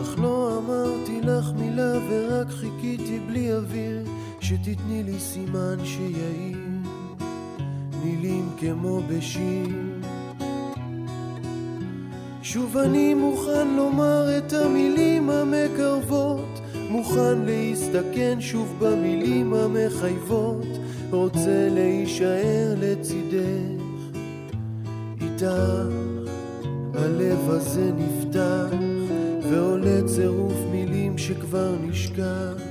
אך 0.00 0.18
לא 0.18 0.58
אמרתי 0.58 1.20
לך 1.20 1.52
מילה 1.56 1.92
ורק 2.08 2.48
חיכיתי 2.50 3.20
בלי 3.28 3.54
אוויר, 3.54 4.06
שתתני 4.40 5.02
לי 5.02 5.20
סימן 5.20 5.76
שיעיר, 5.84 6.58
מילים 8.04 8.48
כמו 8.60 9.00
בשיר. 9.08 9.68
שוב 12.42 12.76
אני 12.76 13.14
מוכן 13.14 13.68
לומר 13.76 14.38
את 14.38 14.52
המילים 14.52 15.30
המקרבות, 15.30 16.60
מוכן 16.94 17.38
להסתכן 17.44 18.40
שוב 18.40 18.74
במילים 18.78 19.54
המחייבות, 19.54 20.66
רוצה 21.10 21.68
להישאר 21.70 22.74
לצידך. 22.78 23.82
איתך 25.20 25.88
הלב 26.94 27.50
הזה 27.50 27.92
נפתח, 27.92 28.76
ועולה 29.50 30.02
צירוף 30.06 30.58
מילים 30.70 31.18
שכבר 31.18 31.74
נשכח, 31.82 32.62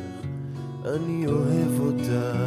אני 0.86 1.28
אוהב 1.28 1.80
אותך. 1.80 2.38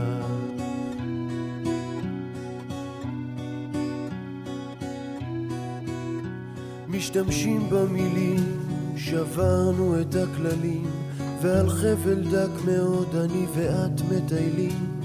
משתמשים 6.89 7.71
במילים, 7.71 8.41
שברנו 8.97 10.01
את 10.01 10.15
הכללים, 10.15 11.06
ועל 11.47 11.71
חבל 11.71 12.23
דק 12.31 12.65
מאוד 12.65 13.17
אני 13.17 13.47
ואת 13.55 14.01
מטיילים. 14.11 15.01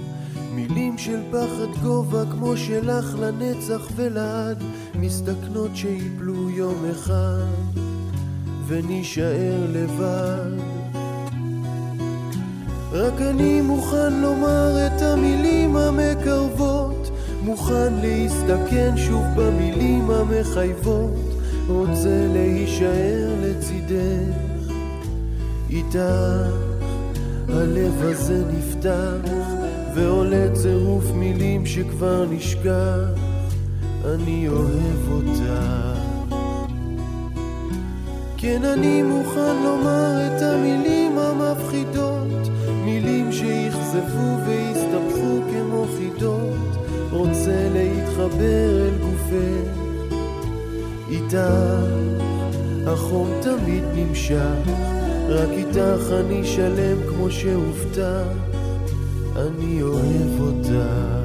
מילים 0.55 0.97
של 0.97 1.19
פחד 1.31 1.83
גובה 1.83 2.23
כמו 2.31 2.57
שלך 2.57 3.15
לנצח 3.19 3.87
ולעד, 3.95 4.63
מסתכנות 4.95 5.71
שיפלו 5.75 6.49
יום 6.49 6.85
אחד, 6.91 7.79
ונישאר 8.67 9.65
לבד. 9.73 10.57
רק 12.91 13.21
אני 13.21 13.61
מוכן 13.61 14.13
לומר 14.21 14.87
את 14.87 15.01
המילים 15.01 15.77
המקרבות, 15.77 17.11
מוכן 17.43 17.93
להסתכן 17.93 18.97
שוב 18.97 19.23
במילים 19.35 20.11
המחייבות, 20.11 21.15
רוצה 21.67 22.27
להישאר 22.33 23.29
לצידך. 23.41 24.50
איתך 25.71 26.51
הלב 27.49 28.01
הזה 28.01 28.43
נפתח, 28.45 29.31
ועולה 29.95 30.47
צירוף 30.53 31.11
מילים 31.13 31.65
שכבר 31.65 32.25
נשכח, 32.29 33.19
אני 34.05 34.47
אוהב 34.47 35.11
אותך. 35.11 35.51
כן, 38.37 38.63
אני 38.63 39.03
מוכן 39.03 39.55
לומר 39.63 40.27
את 40.27 40.41
המילים 40.41 41.17
המפחידות, 41.17 42.49
מילים 42.85 43.31
שיכזבו 43.31 44.37
ויסתבכו 44.45 45.41
כמו 45.51 45.85
חידות, 45.97 46.77
רוצה 47.11 47.69
להתחבר 47.73 48.87
אל 48.87 48.97
גופך. 49.01 49.81
איתך 51.09 51.37
החום 52.87 53.27
תמיד 53.41 53.83
נמשך, 53.95 55.00
רק 55.31 55.49
איתך 55.49 56.11
אני 56.19 56.45
שלם 56.45 56.97
כמו 57.09 57.31
שהובטח, 57.31 58.27
אני 59.35 59.81
אוהב 59.81 60.41
אותך. 60.41 61.20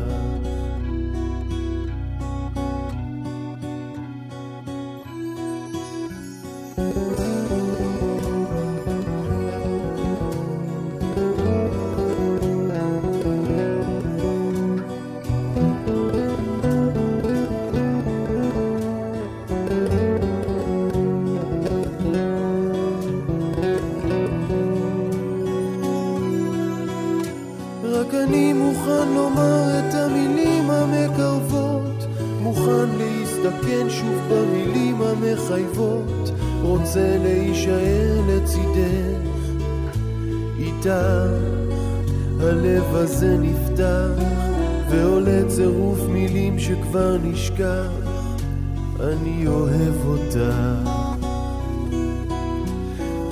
מילים 46.56 46.76
שכבר 46.76 47.16
נשכח, 47.22 47.90
אני 49.00 49.46
אוהב 49.46 50.06
אותה. 50.06 50.74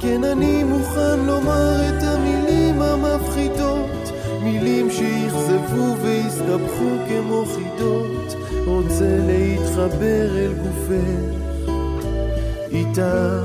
כן, 0.01 0.25
אני 0.25 0.65
מוכן 0.65 1.21
לומר 1.27 1.89
את 1.89 2.03
המילים 2.03 2.83
המפחידות, 2.83 4.13
מילים 4.43 4.91
שאכזבו 4.91 5.97
והסתבכו 6.03 6.91
כמו 7.09 7.45
חידות, 7.47 8.35
רוצה 8.67 9.19
להתחבר 9.27 10.39
אל 10.39 10.53
גופך, 10.53 11.69
איתך. 12.71 13.45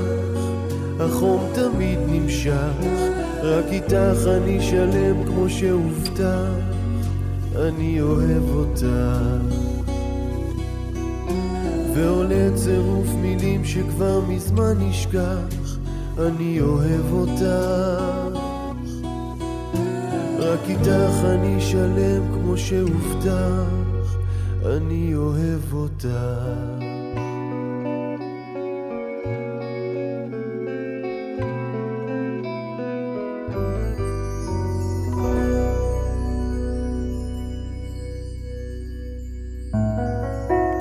החום 1.00 1.40
תמיד 1.52 1.98
נמשך, 2.08 2.72
רק 3.42 3.64
איתך 3.70 4.28
אני 4.36 4.60
שלם 4.60 5.24
כמו 5.26 5.48
שהובטח, 5.48 6.50
אני 7.56 8.00
אוהב 8.00 8.54
אותך. 8.54 9.59
ועולה 11.94 12.48
צירוף 12.54 13.08
מילים 13.14 13.64
שכבר 13.64 14.20
מזמן 14.28 14.74
נשכח, 14.78 15.78
אני 16.18 16.60
אוהב 16.60 17.12
אותך. 17.12 18.40
רק 20.38 20.60
איתך 20.68 21.24
אני 21.24 21.60
שלם 21.60 22.22
כמו 22.34 22.56
שהובטח, 22.56 24.16
אני 24.66 25.14
אוהב 25.14 25.74
אותך. 25.74 26.06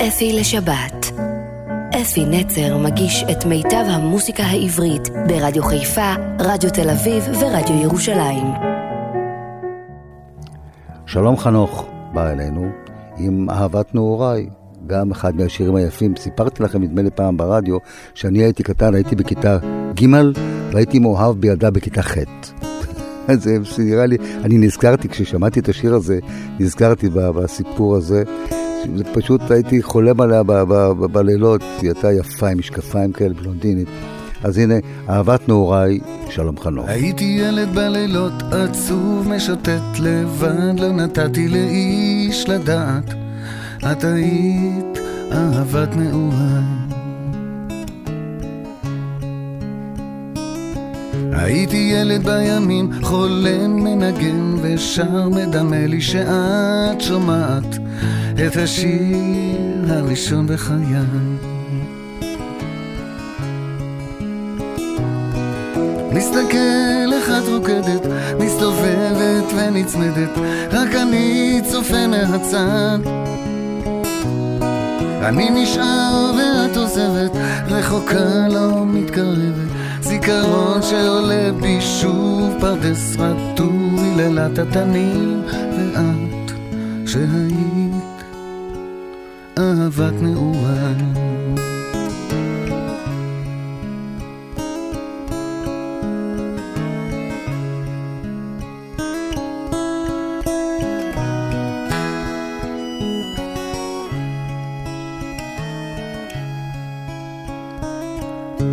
אפי 0.07 0.33
לשבת. 0.33 0.98
אפי 2.01 2.25
נצר 2.25 2.77
מגיש 2.77 3.23
את 3.31 3.45
מיטב 3.45 3.85
המוסיקה 3.87 4.43
העברית 4.43 5.09
ברדיו 5.27 5.63
חיפה, 5.63 6.13
רדיו 6.39 6.69
תל 6.69 6.89
אביב 6.89 7.23
ורדיו 7.39 7.75
ירושלים. 7.83 8.47
שלום 11.05 11.37
חנוך 11.37 11.85
בא 12.13 12.31
אלינו 12.31 12.69
עם 13.17 13.49
אהבת 13.49 13.95
נעוריי, 13.95 14.49
גם 14.87 15.11
אחד 15.11 15.35
מהשירים 15.35 15.75
היפים. 15.75 16.15
סיפרתי 16.15 16.63
לכם, 16.63 16.83
נדמה 16.83 17.01
לי 17.01 17.09
פעם 17.11 17.37
ברדיו, 17.37 17.77
שאני 18.13 18.43
הייתי 18.43 18.63
קטן, 18.63 18.93
הייתי 18.93 19.15
בכיתה 19.15 19.57
ג' 19.93 20.05
והייתי 20.71 20.99
מאוהב 20.99 21.35
בילדה 21.35 21.71
בכיתה 21.71 22.01
ח'. 22.01 22.17
זה 23.43 23.57
נראה 23.79 24.05
לי, 24.05 24.17
אני 24.43 24.57
נזכרתי, 24.57 25.09
כששמעתי 25.09 25.59
את 25.59 25.69
השיר 25.69 25.95
הזה, 25.95 26.19
נזכרתי 26.59 27.09
בסיפור 27.09 27.95
הזה. 27.95 28.23
זה 28.95 29.03
פשוט 29.13 29.51
הייתי 29.51 29.81
חולם 29.81 30.21
עליה 30.21 30.43
בלילות, 31.11 31.61
היא 31.81 31.89
הייתה 31.89 32.11
יפה 32.11 32.49
עם 32.49 32.57
משקפיים 32.57 33.11
כאלה, 33.11 33.33
בלונדינית. 33.33 33.87
אז 34.43 34.57
הנה, 34.57 34.75
אהבת 35.09 35.47
נעוריי, 35.47 35.99
שלום 36.29 36.59
חנוך. 36.59 36.85
הייתי 36.87 37.23
ילד 37.23 37.75
בלילות 37.75 38.33
עצוב, 38.51 39.27
משוטט 39.35 39.99
לבד, 39.99 40.79
לא 40.79 40.91
נתתי 40.91 41.47
לאיש 41.47 42.49
לדעת. 42.49 43.13
את 43.91 44.03
היית 44.03 44.99
אהבת 45.31 45.95
נעוריי. 45.95 46.79
הייתי 51.31 51.91
ילד 51.93 52.23
בימים, 52.23 52.89
חולם, 53.01 53.83
מנגן 53.83 54.55
ושר, 54.61 55.29
מדמה 55.29 55.87
לי 55.87 56.01
שאת 56.01 57.01
שומעת. 57.01 57.88
את 58.47 58.57
השיר 58.57 59.57
הראשון 59.87 60.47
בחיי. 60.47 60.95
מסתכל 66.11 67.09
את 67.37 67.47
רוקדת, 67.47 68.05
מסתובבת 68.39 69.53
ונצמדת, 69.55 70.29
רק 70.71 70.95
אני 70.95 71.61
צופה 71.71 72.07
מהצד. 72.07 72.99
אני 75.21 75.49
נשאר 75.49 76.31
ואת 76.37 76.77
עוזבת, 76.77 77.31
רחוקה 77.67 78.47
לא 78.49 78.85
מתקרבת, 78.85 79.69
זיכרון 80.01 80.81
שעולה 80.81 81.51
בי 81.61 81.81
שוב 81.81 82.53
פרדס 82.59 83.15
רטוב, 83.19 83.99
היללת 84.03 84.59
התנים, 84.59 85.41
ואת 85.47 86.51
שהיית 87.05 87.48
אהבת 89.59 90.13
נעוריי. 90.21 90.95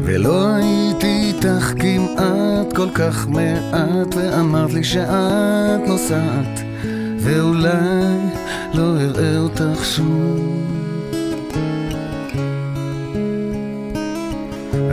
ולא 0.04 0.54
הייתי 0.54 1.06
איתך 1.06 1.72
כמעט 1.78 2.72
כל 2.76 2.90
כך 2.94 3.28
מעט, 3.28 4.14
ואמרת 4.16 4.72
לי 4.72 4.84
שאת 4.84 5.80
נוסעת, 5.86 6.60
ואולי 7.18 7.70
לא 8.74 8.96
אראה 9.00 9.38
אותך 9.38 9.84
שוב. 9.84 10.75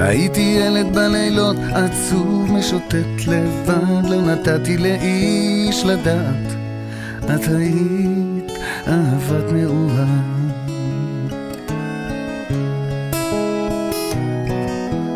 הייתי 0.03 0.41
ילד 0.59 0.95
בלילות, 0.95 1.55
עצוב, 1.73 2.51
משוטט 2.51 3.27
לבד, 3.27 4.09
לא 4.09 4.21
נתתי 4.21 4.77
לאיש 4.77 5.85
לדעת. 5.85 6.53
את 7.25 7.47
היית 7.47 8.51
אהבת 8.87 9.51
נעורה. 9.51 10.05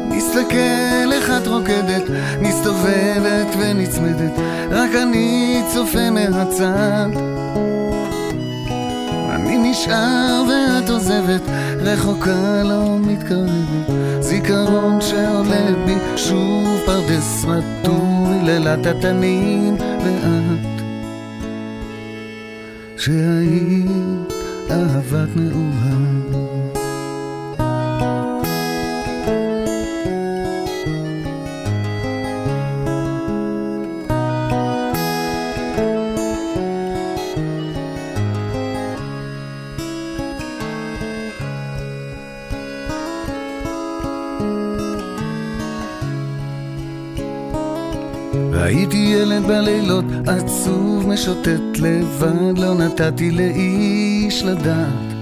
מסתכל 0.10 1.12
איך 1.14 1.32
את 1.42 1.48
רוקדת, 1.48 2.04
מסתובבת 2.42 3.56
ונצמדת, 3.60 4.40
רק 4.72 4.90
אני 5.04 5.62
צופה 5.74 6.10
מהצד. 6.12 7.10
אני 9.30 9.58
נשאר 9.58 10.44
ואת 10.50 10.90
עוזבת, 10.90 11.42
רחוקה 11.78 12.64
לא 12.64 13.00
מתקרבת, 13.00 13.97
זיכרון 14.48 15.02
שעולה 15.02 15.86
בי 15.86 15.96
שוב 16.18 16.80
פרדס 16.86 17.46
רטוב, 17.46 18.32
לילת 18.44 18.86
התנין 18.86 19.76
ואת 19.80 20.82
שהיית 22.98 24.32
אהבת 24.72 25.30
נעורה 25.36 26.47
ילד 49.18 49.48
בלילות, 49.48 50.06
עצוב, 50.28 51.08
משוטט 51.08 51.80
לבד, 51.80 52.58
לא 52.58 52.74
נתתי 52.74 53.32
לאיש 53.32 54.44
לדעת. 54.44 55.16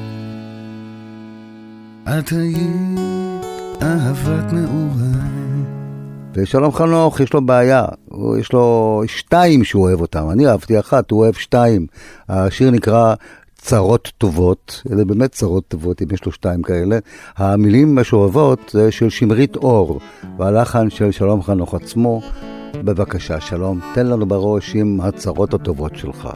את 2.03 2.29
היית 2.29 2.99
אהבת 3.81 4.53
נעוריי. 4.53 5.65
ושלום 6.33 6.71
חנוך, 6.71 7.19
יש 7.19 7.33
לו 7.33 7.45
בעיה, 7.45 7.85
יש 8.39 8.53
לו 8.53 9.01
שתיים 9.07 9.63
שהוא 9.63 9.83
אוהב 9.83 10.01
אותם, 10.01 10.29
אני 10.31 10.47
אהבתי 10.47 10.79
אחת, 10.79 11.11
הוא 11.11 11.19
אוהב 11.19 11.33
שתיים. 11.33 11.87
השיר 12.29 12.71
נקרא 12.71 13.13
צרות 13.57 14.11
טובות, 14.17 14.81
אלה 14.91 15.05
באמת 15.05 15.31
צרות 15.31 15.63
טובות, 15.67 16.01
אם 16.01 16.07
יש 16.13 16.25
לו 16.25 16.31
שתיים 16.31 16.61
כאלה. 16.61 16.99
המילים 17.37 17.97
השואבות 17.97 18.69
זה 18.73 18.91
של 18.91 19.09
שמרית 19.09 19.55
אור, 19.55 19.99
והלחן 20.37 20.89
של 20.89 21.11
שלום 21.11 21.43
חנוך 21.43 21.73
עצמו. 21.73 22.21
בבקשה, 22.83 23.41
שלום, 23.41 23.79
תן 23.93 24.07
לנו 24.07 24.25
בראש 24.25 24.75
עם 24.75 25.01
הצרות 25.01 25.53
הטובות 25.53 25.95
שלך. 25.95 26.29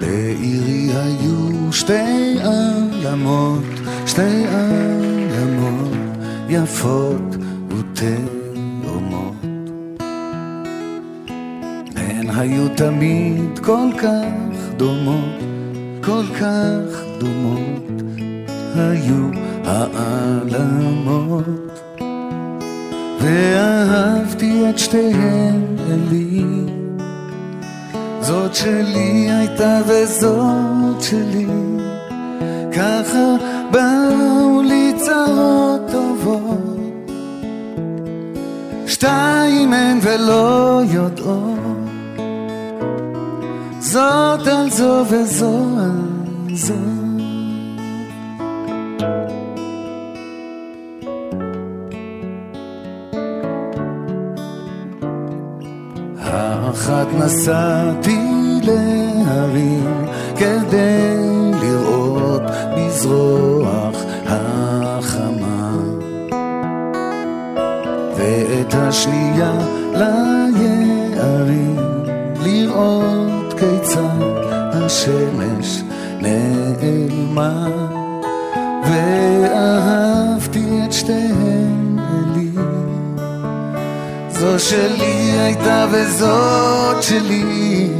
בעירי 0.00 0.90
היו 0.94 1.72
שתי 1.72 2.36
עלמות, 2.40 3.64
שתי 4.06 4.44
עלמות 4.46 5.98
יפות 6.48 7.36
ותאומות. 7.68 9.34
הן 11.96 12.30
היו 12.30 12.68
תמיד 12.76 13.58
כל 13.58 13.88
כך 13.98 14.32
דומות, 14.76 15.40
כל 16.04 16.24
כך 16.40 17.02
דומות, 17.18 18.02
היו 18.74 19.30
העלמות. 19.64 21.44
ואהבתי 23.24 24.70
את 24.70 24.78
שתיהן 24.78 25.76
אלי, 25.90 26.44
זאת 28.20 28.54
שלי 28.54 29.30
הייתה 29.30 29.80
וזאת 29.86 31.02
שלי, 31.02 31.46
ככה 32.72 33.36
באו 33.70 34.62
לי 34.62 34.92
צרות 34.96 35.80
טובות. 35.92 36.64
שתיים 38.86 39.72
הן 39.72 39.98
ולא 40.02 40.80
יודעות. 40.90 41.54
זאת 43.80 44.46
על 44.46 44.70
זו 44.70 45.04
וזו 45.10 45.58
על 45.78 46.56
זו 46.56 46.93
נסעתי 57.18 58.20
להרים 58.62 60.06
כדי 60.36 61.16
לראות 61.62 62.42
מזרוח 62.76 64.04
ואת 68.16 68.74
השנייה 68.74 69.52
ליערים 69.94 71.76
לראות 72.44 73.54
כיצד 73.58 74.44
השמש 74.72 75.82
נעלמה. 76.20 77.66
ואהבתי 78.82 79.43
שלי 84.58 85.32
הייתה 85.40 85.86
וזאת 85.90 87.02
שלי. 87.02 87.90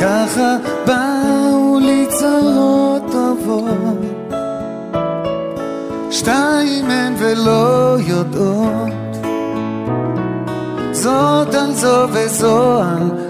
ככה 0.00 0.56
באו 0.86 1.78
לי 1.78 2.06
צרות 2.10 3.02
טובות. 3.12 4.32
שתיים 6.10 6.90
הן 6.90 7.14
ולא 7.18 7.96
יודעות. 7.98 8.92
זאת 10.92 11.54
על 11.54 11.72
זו 11.72 12.06
וזו 12.12 12.82
על 12.82 13.21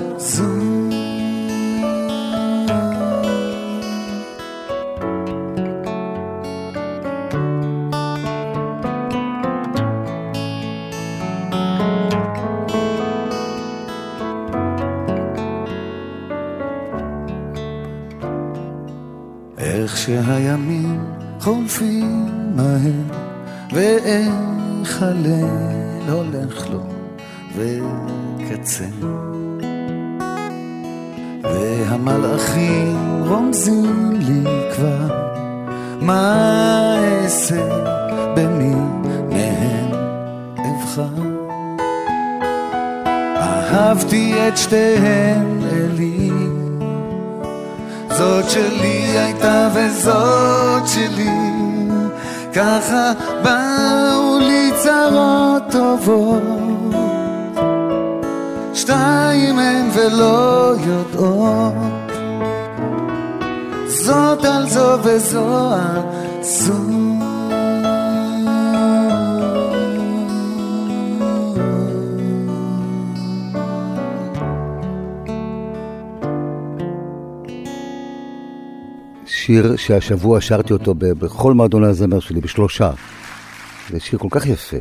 איך 19.63 19.97
שהימים 19.97 21.05
חולפים 21.41 22.29
מהר, 22.57 23.19
ואיך 23.73 25.03
הליל 25.03 26.11
הולך 26.11 26.71
לו. 26.71 26.93
וקצה. 27.57 28.85
והמלאכים 31.43 33.23
רומזים 33.29 34.13
לי 34.13 34.45
כבר 34.75 35.09
מה 36.01 36.97
אעשה 36.99 37.69
במי 38.37 38.75
מהם 39.31 39.91
אבחר. 40.59 41.23
אהבתי 43.37 44.49
את 44.49 44.57
שתיהן 44.57 45.59
זאת 48.23 48.51
שלי 48.51 49.19
הייתה 49.19 49.69
וזאת 49.75 50.89
שלי, 50.89 51.31
ככה 52.53 53.13
באו 53.43 54.39
לי 54.39 54.71
צרות 54.83 55.63
טובות. 55.71 56.43
שתיים 58.75 59.59
הן 59.59 59.89
ולא 59.93 60.75
יודעות. 60.87 61.75
זאת 63.87 64.45
על 64.45 64.69
זו 64.69 64.99
וזו 65.03 65.73
על 65.73 66.03
זו 66.43 66.92
שיר 79.53 79.77
שהשבוע 79.77 80.41
שרתי 80.41 80.73
אותו 80.73 80.95
בכל 80.99 81.55
מועדוני 81.55 81.87
הזמר 81.87 82.21
שלי, 82.21 82.41
בשלושה. 82.41 82.91
זה 83.91 84.01
שיר 84.01 84.19
כל 84.19 84.29
כך 84.31 84.47
יפה. 84.47 84.77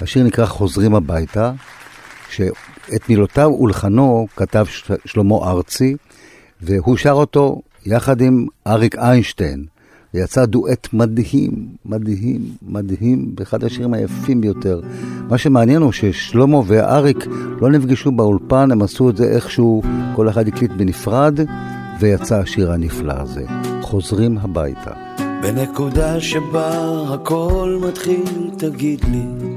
השיר 0.00 0.24
נקרא 0.24 0.46
חוזרים 0.46 0.94
הביתה, 0.94 1.52
שאת 2.30 3.08
מילותיו 3.08 3.50
ולחנו 3.60 4.26
כתב 4.36 4.64
שלמה 5.04 5.34
ארצי, 5.34 5.96
והוא 6.60 6.96
שר 6.96 7.12
אותו 7.12 7.62
יחד 7.86 8.20
עם 8.20 8.46
אריק 8.66 8.96
איינשטיין. 8.96 9.64
ויצא 10.14 10.44
דואט 10.44 10.88
מדהים, 10.92 11.50
מדהים, 11.84 12.40
מדהים, 12.62 13.34
באחד 13.34 13.64
השירים 13.64 13.94
היפים 13.94 14.40
ביותר. 14.40 14.80
מה 15.28 15.38
שמעניין 15.38 15.82
הוא 15.82 15.92
ששלמה 15.92 16.60
ואריק 16.66 17.26
לא 17.60 17.70
נפגשו 17.70 18.12
באולפן, 18.12 18.70
הם 18.70 18.82
עשו 18.82 19.10
את 19.10 19.16
זה 19.16 19.24
איכשהו, 19.24 19.82
כל 20.16 20.28
אחד 20.28 20.48
הקליט 20.48 20.70
בנפרד, 20.70 21.40
ויצא 22.02 22.38
השיר 22.38 22.72
הנפלא 22.72 23.12
הזה. 23.16 23.44
חוזרים 23.82 24.38
הביתה. 24.38 24.90
בנקודה 25.42 26.20
שבה 26.20 27.02
הכל 27.14 27.78
מתחיל, 27.88 28.50
תגיד 28.58 29.04
לי, 29.04 29.48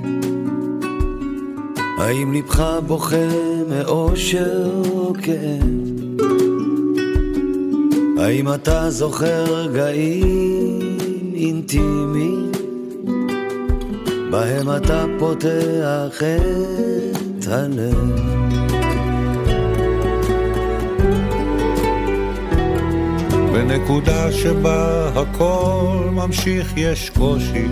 האם 1.97 2.33
ליבך 2.33 2.79
בוכה 2.87 3.27
מאושר 3.69 4.81
או 4.89 5.13
כאב? 5.13 6.21
האם 8.17 8.53
אתה 8.53 8.89
זוכר 8.89 9.43
רגעים 9.43 10.97
אינטימיים 11.35 12.51
בהם 14.31 14.69
אתה 14.75 15.05
פותח 15.19 16.21
את 17.39 17.47
הלב? 17.47 18.64
בנקודה 23.55 24.31
שבה 24.31 25.09
הכל 25.15 26.09
ממשיך 26.11 26.73
יש 26.77 27.09
קושי. 27.09 27.67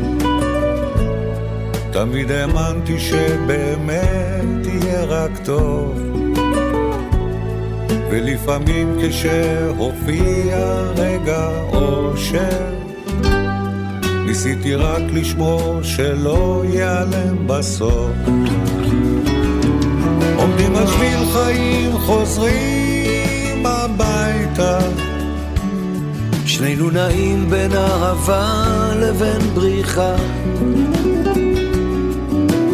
תמיד 1.91 2.31
האמנתי 2.31 2.99
שבאמת 2.99 4.65
יהיה 4.65 5.03
רק 5.03 5.31
טוב. 5.45 5.99
ולפעמים 8.11 8.97
כשהופיע 9.01 10.57
רגע 10.95 11.49
אושר 11.73 12.73
ניסיתי 14.25 14.75
רק 14.75 15.03
לשמור 15.13 15.83
שלא 15.83 16.63
ייעלם 16.73 17.47
בסוף. 17.47 18.11
עומדים 20.35 20.75
על 20.75 20.87
שביל 20.87 21.25
חיים 21.33 21.91
חוזרים 21.97 23.65
הביתה 23.65 24.79
שנינו 26.63 26.89
נעים 26.89 27.49
בין 27.49 27.71
אהבה 27.73 28.65
לבין 28.95 29.41
בריחה. 29.53 30.15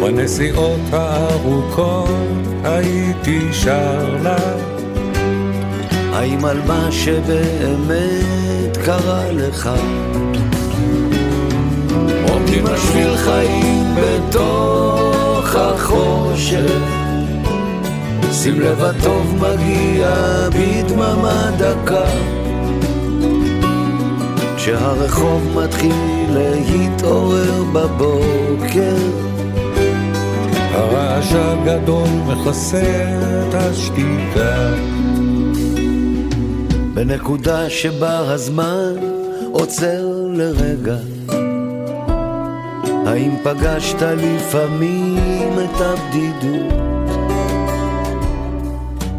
בנסיעות 0.00 0.80
הארוכות 0.92 2.08
הייתי 2.64 3.52
שר 3.52 4.16
לה. 4.22 4.36
האם 6.12 6.44
על 6.44 6.60
מה 6.66 6.88
שבאמת 6.92 8.76
קרה 8.84 9.32
לך? 9.32 9.70
עומדים 12.28 12.66
על 12.66 12.76
שביל 12.76 13.16
חיים 13.16 13.94
בתוך 13.96 15.54
החושך. 15.54 16.80
שים 18.32 18.60
לב 18.60 18.82
הטוב 18.82 19.34
מגיע 19.40 20.10
בדממה 20.50 21.50
דקה 21.58 22.39
כשהרחוב 24.62 25.58
מתחיל 25.64 26.38
להתעורר 26.38 27.64
בבוקר 27.72 28.96
הרעש 30.72 31.32
הגדול 31.32 32.08
מכסה 32.26 33.04
את 33.48 33.54
השתיקה. 33.54 34.74
בנקודה 36.94 37.70
שבה 37.70 38.32
הזמן 38.32 38.94
עוצר 39.52 40.06
לרגע. 40.32 40.96
האם 43.06 43.36
פגשת 43.42 44.02
לפעמים 44.02 45.52
את 45.64 45.80
הבדידות? 45.80 46.72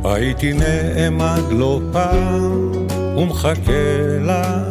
הייתי 0.04 0.54
נעמד 0.54 1.42
לא 1.52 1.80
פעם 1.92 2.72
ומחכה 3.18 4.18
לה, 4.20 4.64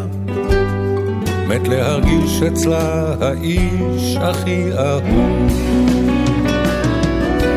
מת 1.50 1.68
להרגיש 1.68 2.42
אצלה 2.42 3.14
האיש 3.20 4.16
הכי 4.20 4.64
אהוב. 4.78 5.52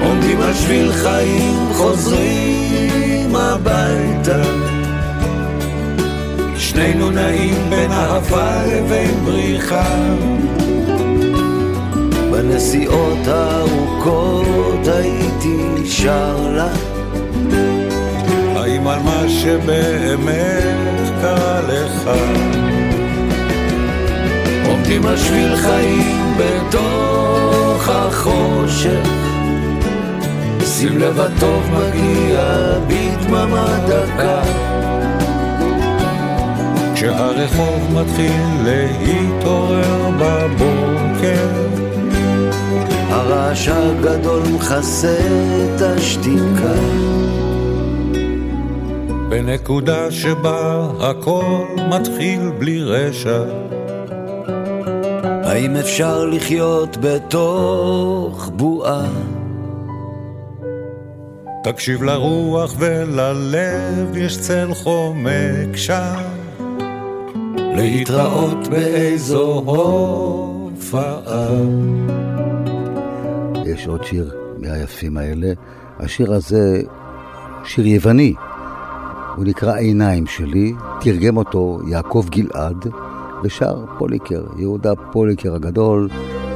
עומדים 0.01 0.41
על 0.41 0.53
שביל 0.53 0.91
חיים, 0.91 1.69
חוזרים 1.73 3.35
הביתה. 3.35 4.43
שנינו 6.57 7.09
נעים 7.09 7.69
בין 7.69 7.91
אהבה 7.91 8.65
לבין 8.67 9.25
בריחה. 9.25 10.15
בנסיעות 12.31 13.27
הארוכות 13.27 14.87
הייתי 14.87 15.85
שר 15.85 16.51
לה. 16.55 16.73
האם 18.55 18.87
על 18.87 18.99
מה 18.99 19.29
שבאמת 19.29 20.73
קרה 21.21 21.61
לך? 21.61 22.09
עומדים 24.83 25.05
על 25.05 25.17
שביל 25.17 25.55
חיים 25.55 26.33
בתוך 26.37 27.89
החושך. 27.89 29.07
שים 30.65 30.97
לב 30.97 31.19
הטוב 31.19 31.63
מגיע 31.71 32.63
בדממה 32.87 33.79
דקה. 33.87 34.41
כשהרחוב 36.95 37.99
מתחיל 38.01 38.41
להתעורר 38.63 40.09
בבוקר 40.19 41.47
הרעש 43.09 43.67
הגדול 43.67 44.41
מכסה 44.55 45.17
את 45.17 45.81
השתיקה. 45.81 46.73
בנקודה 49.29 50.11
שבה 50.11 50.87
הכל 50.99 51.65
מתחיל 51.89 52.51
בלי 52.59 52.83
רשע 52.83 53.43
האם 55.53 55.75
אפשר 55.75 56.25
לחיות 56.25 56.97
בתוך 57.01 58.49
בועה? 58.55 59.09
תקשיב 61.63 62.03
לרוח 62.03 62.75
וללב, 62.79 64.17
יש 64.17 64.39
צל 64.39 64.73
חומק 64.73 65.75
שם. 65.75 66.21
להתראות 67.57 68.67
באיזו 68.67 69.63
הופעה. 69.65 71.47
יש 73.65 73.87
עוד 73.87 74.03
שיר 74.03 74.35
מהיפים 74.57 75.17
האלה. 75.17 75.53
השיר 75.99 76.33
הזה 76.33 76.81
שיר 77.65 77.87
יווני. 77.87 78.33
הוא 79.35 79.45
נקרא 79.45 79.75
עיניים 79.75 80.27
שלי, 80.27 80.73
תרגם 81.01 81.37
אותו 81.37 81.79
יעקב 81.87 82.25
גלעד, 82.29 82.87
ושר 83.43 83.85
פוליקר, 83.97 84.43
יהודה 84.57 84.95
פוליקר 85.11 85.55
הגדול, 85.55 86.09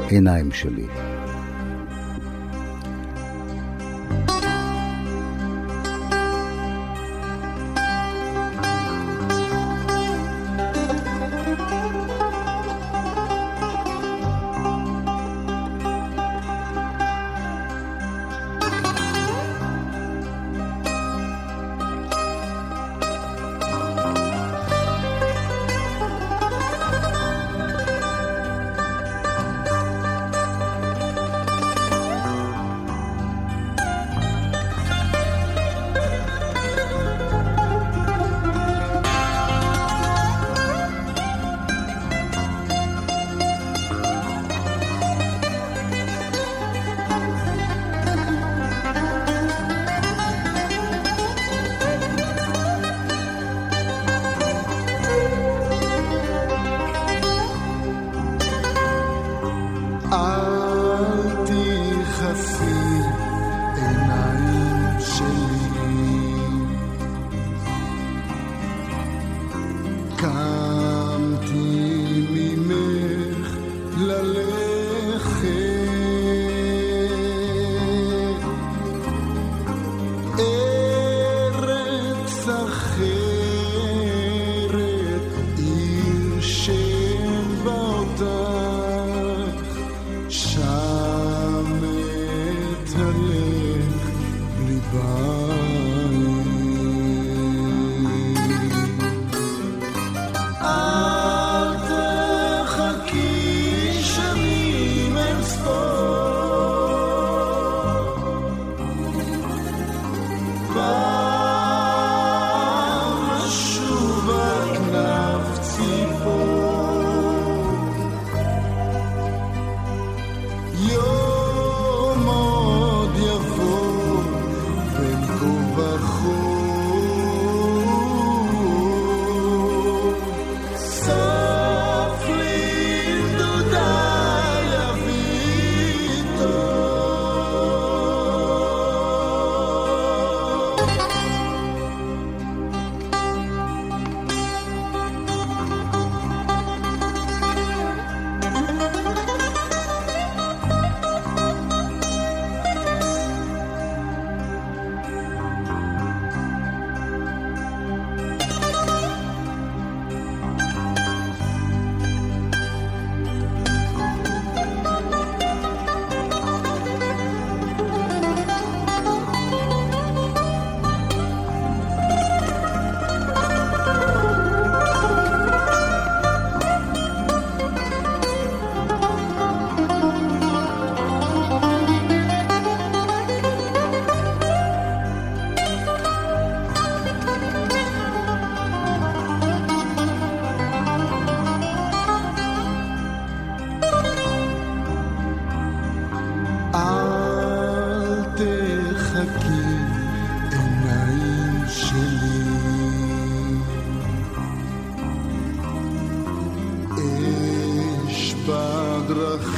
עיניים 0.08 0.52
שלי. 0.52 0.86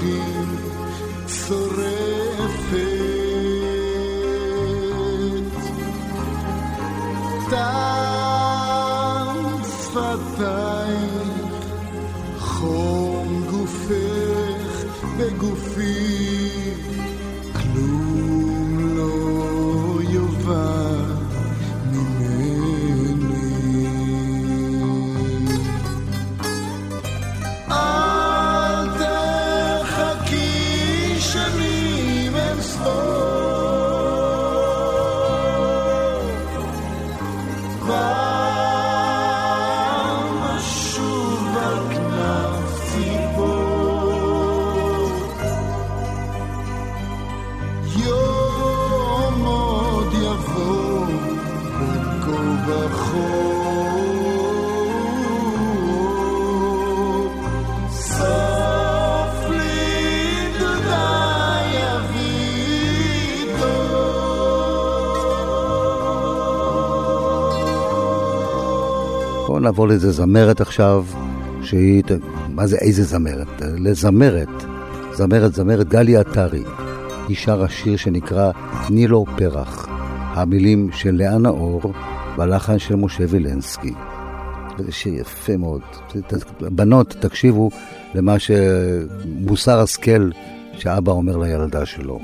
you. 0.03 0.40
נעבור 69.71 69.89
לאיזה 69.89 70.13
זמרת 70.13 70.61
עכשיו, 70.61 71.05
שהיא, 71.63 72.03
מה 72.49 72.67
זה 72.67 72.77
איזה 72.77 73.05
זמרת? 73.05 73.49
לזמרת, 73.61 74.49
זמרת, 75.13 75.55
זמרת, 75.55 75.89
גלי 75.89 76.17
עטרי. 76.17 76.63
היא 77.29 77.37
שרה 77.37 77.69
שיר 77.69 77.97
שנקרא 77.97 78.51
"תני 78.87 79.07
לו 79.07 79.25
פרח". 79.37 79.89
המילים 80.35 80.91
של 80.93 81.15
לאה 81.15 81.39
נאור 81.39 81.93
והלחן 82.37 82.79
של 82.79 82.97
משה 82.97 83.25
וילנסקי. 83.29 83.93
זה 84.79 84.93
שיר 84.93 85.15
יפה 85.15 85.57
מאוד. 85.57 85.83
בנות, 86.61 87.17
תקשיבו 87.21 87.71
למה 88.15 88.37
שמוסר 88.39 89.81
השכל 89.81 90.31
שאבא 90.79 91.13
אומר 91.13 91.37
לילדה 91.37 91.87
שלו. 91.87 92.21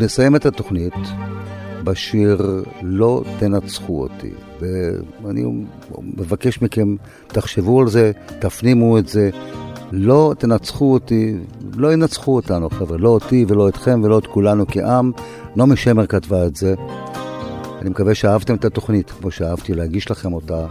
ונסיים 0.00 0.36
את 0.36 0.46
התוכנית 0.46 0.94
בשיר 1.84 2.62
"לא 2.82 3.22
תנצחו 3.38 4.02
אותי". 4.02 4.30
ואני 4.60 5.44
מבקש 6.16 6.62
מכם, 6.62 6.96
תחשבו 7.26 7.80
על 7.80 7.88
זה, 7.88 8.12
תפנימו 8.38 8.98
את 8.98 9.08
זה. 9.08 9.30
לא 9.92 10.34
תנצחו 10.38 10.92
אותי, 10.92 11.36
לא 11.76 11.92
ינצחו 11.92 12.36
אותנו, 12.36 12.70
חבר'ה. 12.70 12.98
לא 12.98 13.08
אותי 13.08 13.44
ולא 13.48 13.68
אתכם 13.68 14.00
ולא 14.04 14.18
את 14.18 14.26
כולנו 14.26 14.64
כעם. 14.68 15.12
נעמי 15.56 15.76
שמר 15.76 16.06
כתבה 16.06 16.46
את 16.46 16.56
זה. 16.56 16.74
אני 17.80 17.90
מקווה 17.90 18.14
שאהבתם 18.14 18.54
את 18.54 18.64
התוכנית, 18.64 19.10
כמו 19.10 19.30
שאהבתי 19.30 19.74
להגיש 19.74 20.10
לכם 20.10 20.32
אותה. 20.32 20.66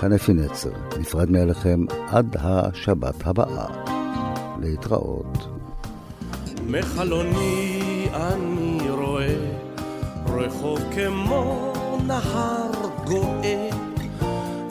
כאן 0.00 0.12
אפי 0.12 0.32
נצר, 0.32 0.70
נפרד 1.00 1.30
מאליכם 1.30 1.84
עד 2.08 2.36
השבת 2.40 3.26
הבאה. 3.26 3.66
להתראות. 4.60 5.38
מחלוני 6.66 8.08
אני 8.14 8.51
רחוב 10.62 10.80
כמו 10.94 11.72
נהר 12.06 12.70
גואה 13.04 13.68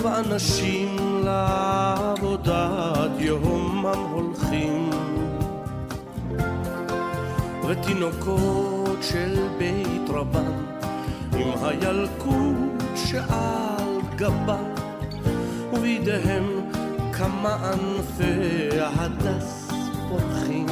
ואנשים 0.04 0.96
לעבודת 1.26 3.12
יומם 3.20 3.86
הולכים 4.12 4.90
ותינוקות 7.68 8.98
של 9.02 9.48
בית 9.58 10.10
רבן, 10.10 10.66
עם 11.38 11.48
הילקוט 11.64 12.96
שעל 12.96 14.02
גבה, 14.16 14.58
ובידיהם 15.74 16.46
כמה 17.14 17.56
ענפי 17.56 18.80
ההדס 18.80 19.72
פורחים. 20.10 20.66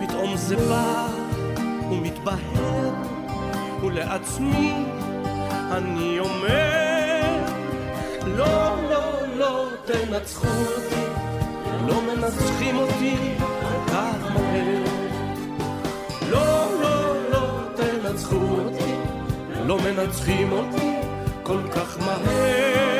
פתאום 0.00 0.36
זה 0.36 0.56
בא 0.56 1.15
ומתבהר, 1.90 2.90
ולעצמי 3.82 4.72
אני 5.72 6.18
אומר, 6.18 7.22
לא, 8.26 8.76
לא, 8.90 9.26
לא 9.36 9.68
תנצחו 9.84 10.48
אותי, 10.48 11.04
לא 11.86 12.02
מנצחים 12.02 12.76
אותי 12.76 13.16
כל 13.38 13.92
כך 13.92 14.16
מהר. 14.34 14.84
לא, 16.30 16.80
לא, 16.82 17.30
לא 17.30 17.60
תנצחו 17.76 18.36
אותי, 18.36 18.92
לא 19.64 19.78
מנצחים 19.78 20.52
אותי 20.52 20.92
כל 21.42 21.60
כך 21.72 21.98
מהר. 21.98 22.96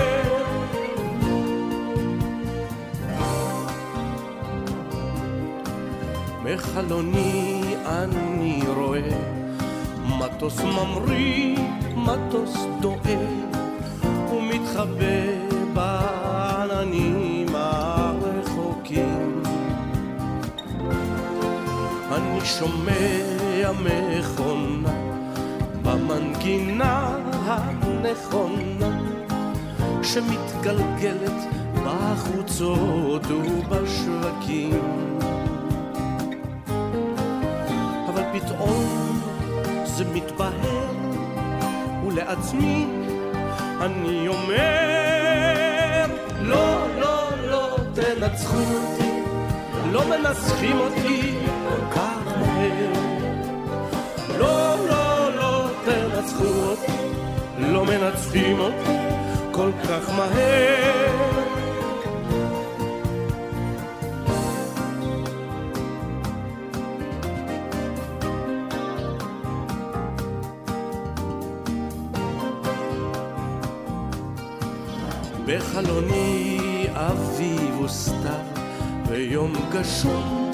מחלוני 6.45 7.66
אני 7.87 8.61
רואה 8.77 9.11
מטוס 10.19 10.61
ממריא, 10.61 11.57
מטוס 11.97 12.57
דואג 12.81 13.55
ומתחבא 14.31 15.27
בעננים 15.73 17.47
הרחוקים. 17.55 19.43
אני 22.13 22.41
שומע 22.45 23.73
מכונה 23.73 24.91
במנגינה 25.83 27.17
הנכונה 27.47 29.01
שמתגלגלת 30.03 31.43
בחוצות 31.85 33.27
ובשווקים. 33.27 35.07
פתאום 38.67 39.21
זה 39.85 40.05
מתבהר, 40.15 40.95
ולעצמי 42.07 42.87
אני 43.81 44.29
אומר, 44.29 46.07
לא, 46.41 46.87
לא, 47.01 47.31
לא 47.49 47.77
תנצחו 47.95 48.59
אותי, 48.59 49.23
לא 49.93 50.03
מנסחים 50.09 50.79
אותי 50.79 51.35
כל 51.69 51.95
כך 51.95 52.19
מהר. 52.41 52.93
לא, 54.39 54.77
לא, 54.89 55.35
לא 55.37 55.69
תנצחו 55.85 56.45
אותי, 56.45 56.93
לא 57.59 57.85
מנצחים 57.85 58.61
אותי 58.61 58.97
כל 59.53 59.71
כך 59.89 60.11
מהר. 60.17 61.56
בחלוני 75.57 76.87
אביב 76.95 77.81
וסתיו, 77.81 78.45
ויום 79.09 79.53
גשום, 79.73 80.51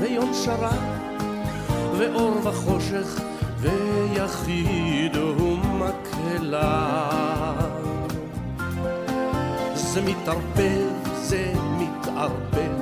ויום 0.00 0.32
שרה, 0.44 0.76
ואור 1.98 2.40
וחושך, 2.44 3.20
ויחיד 3.58 5.16
ומקהלה. 5.16 6.88
זה 9.74 10.02
מתערבב, 10.02 10.90
זה 11.14 11.52
מתערבב, 11.78 12.72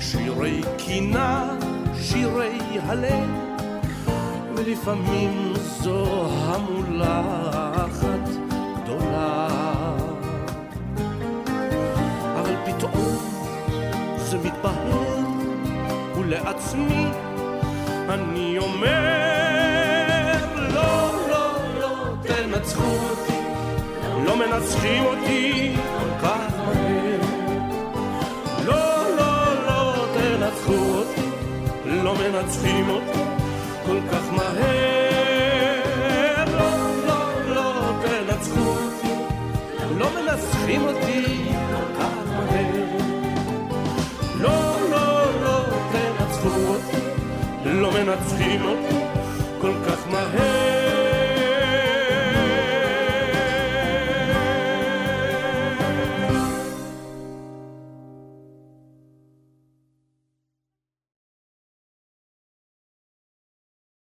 שירי 0.00 0.60
קינה, 0.76 1.54
שירי 2.00 2.58
הלב, 2.82 3.28
ולפעמים 4.56 5.52
זו 5.56 6.28
המולה 6.30 7.22
אחת 7.74 8.27
זה 14.28 14.38
מתבהר, 14.38 15.18
ולעצמי 16.18 17.06
אני 18.08 18.58
אומר, 18.58 20.34
לא, 20.74 21.10
לא, 21.30 21.56
לא 21.80 22.14
תנצחו 22.22 22.96
אותי, 23.10 23.38
לא 24.26 24.36
מנצחים 24.36 25.04
אותי 25.04 25.76
כל 26.00 26.26
כך 26.26 26.52
מהר. 26.58 27.20
לא, 28.64 29.16
לא, 29.16 29.64
לא 29.66 30.06
תנצחו 30.14 30.72
אותי, 30.72 31.28
לא 31.86 32.14
מנצחים 32.14 32.88
אותי 32.90 33.24
כל 33.86 34.00
כך 34.12 34.32
מהר. 34.32 35.74
לא, 36.58 36.70
לא, 37.06 37.54
לא 37.54 37.92
תנצחו 38.02 38.60
אותי, 38.60 39.14
לא 39.98 40.06
מנצחים 40.14 40.82
אותי 40.82 41.48
לא, 47.80 47.90
מנצחים. 47.92 48.62
אותי 48.64 49.07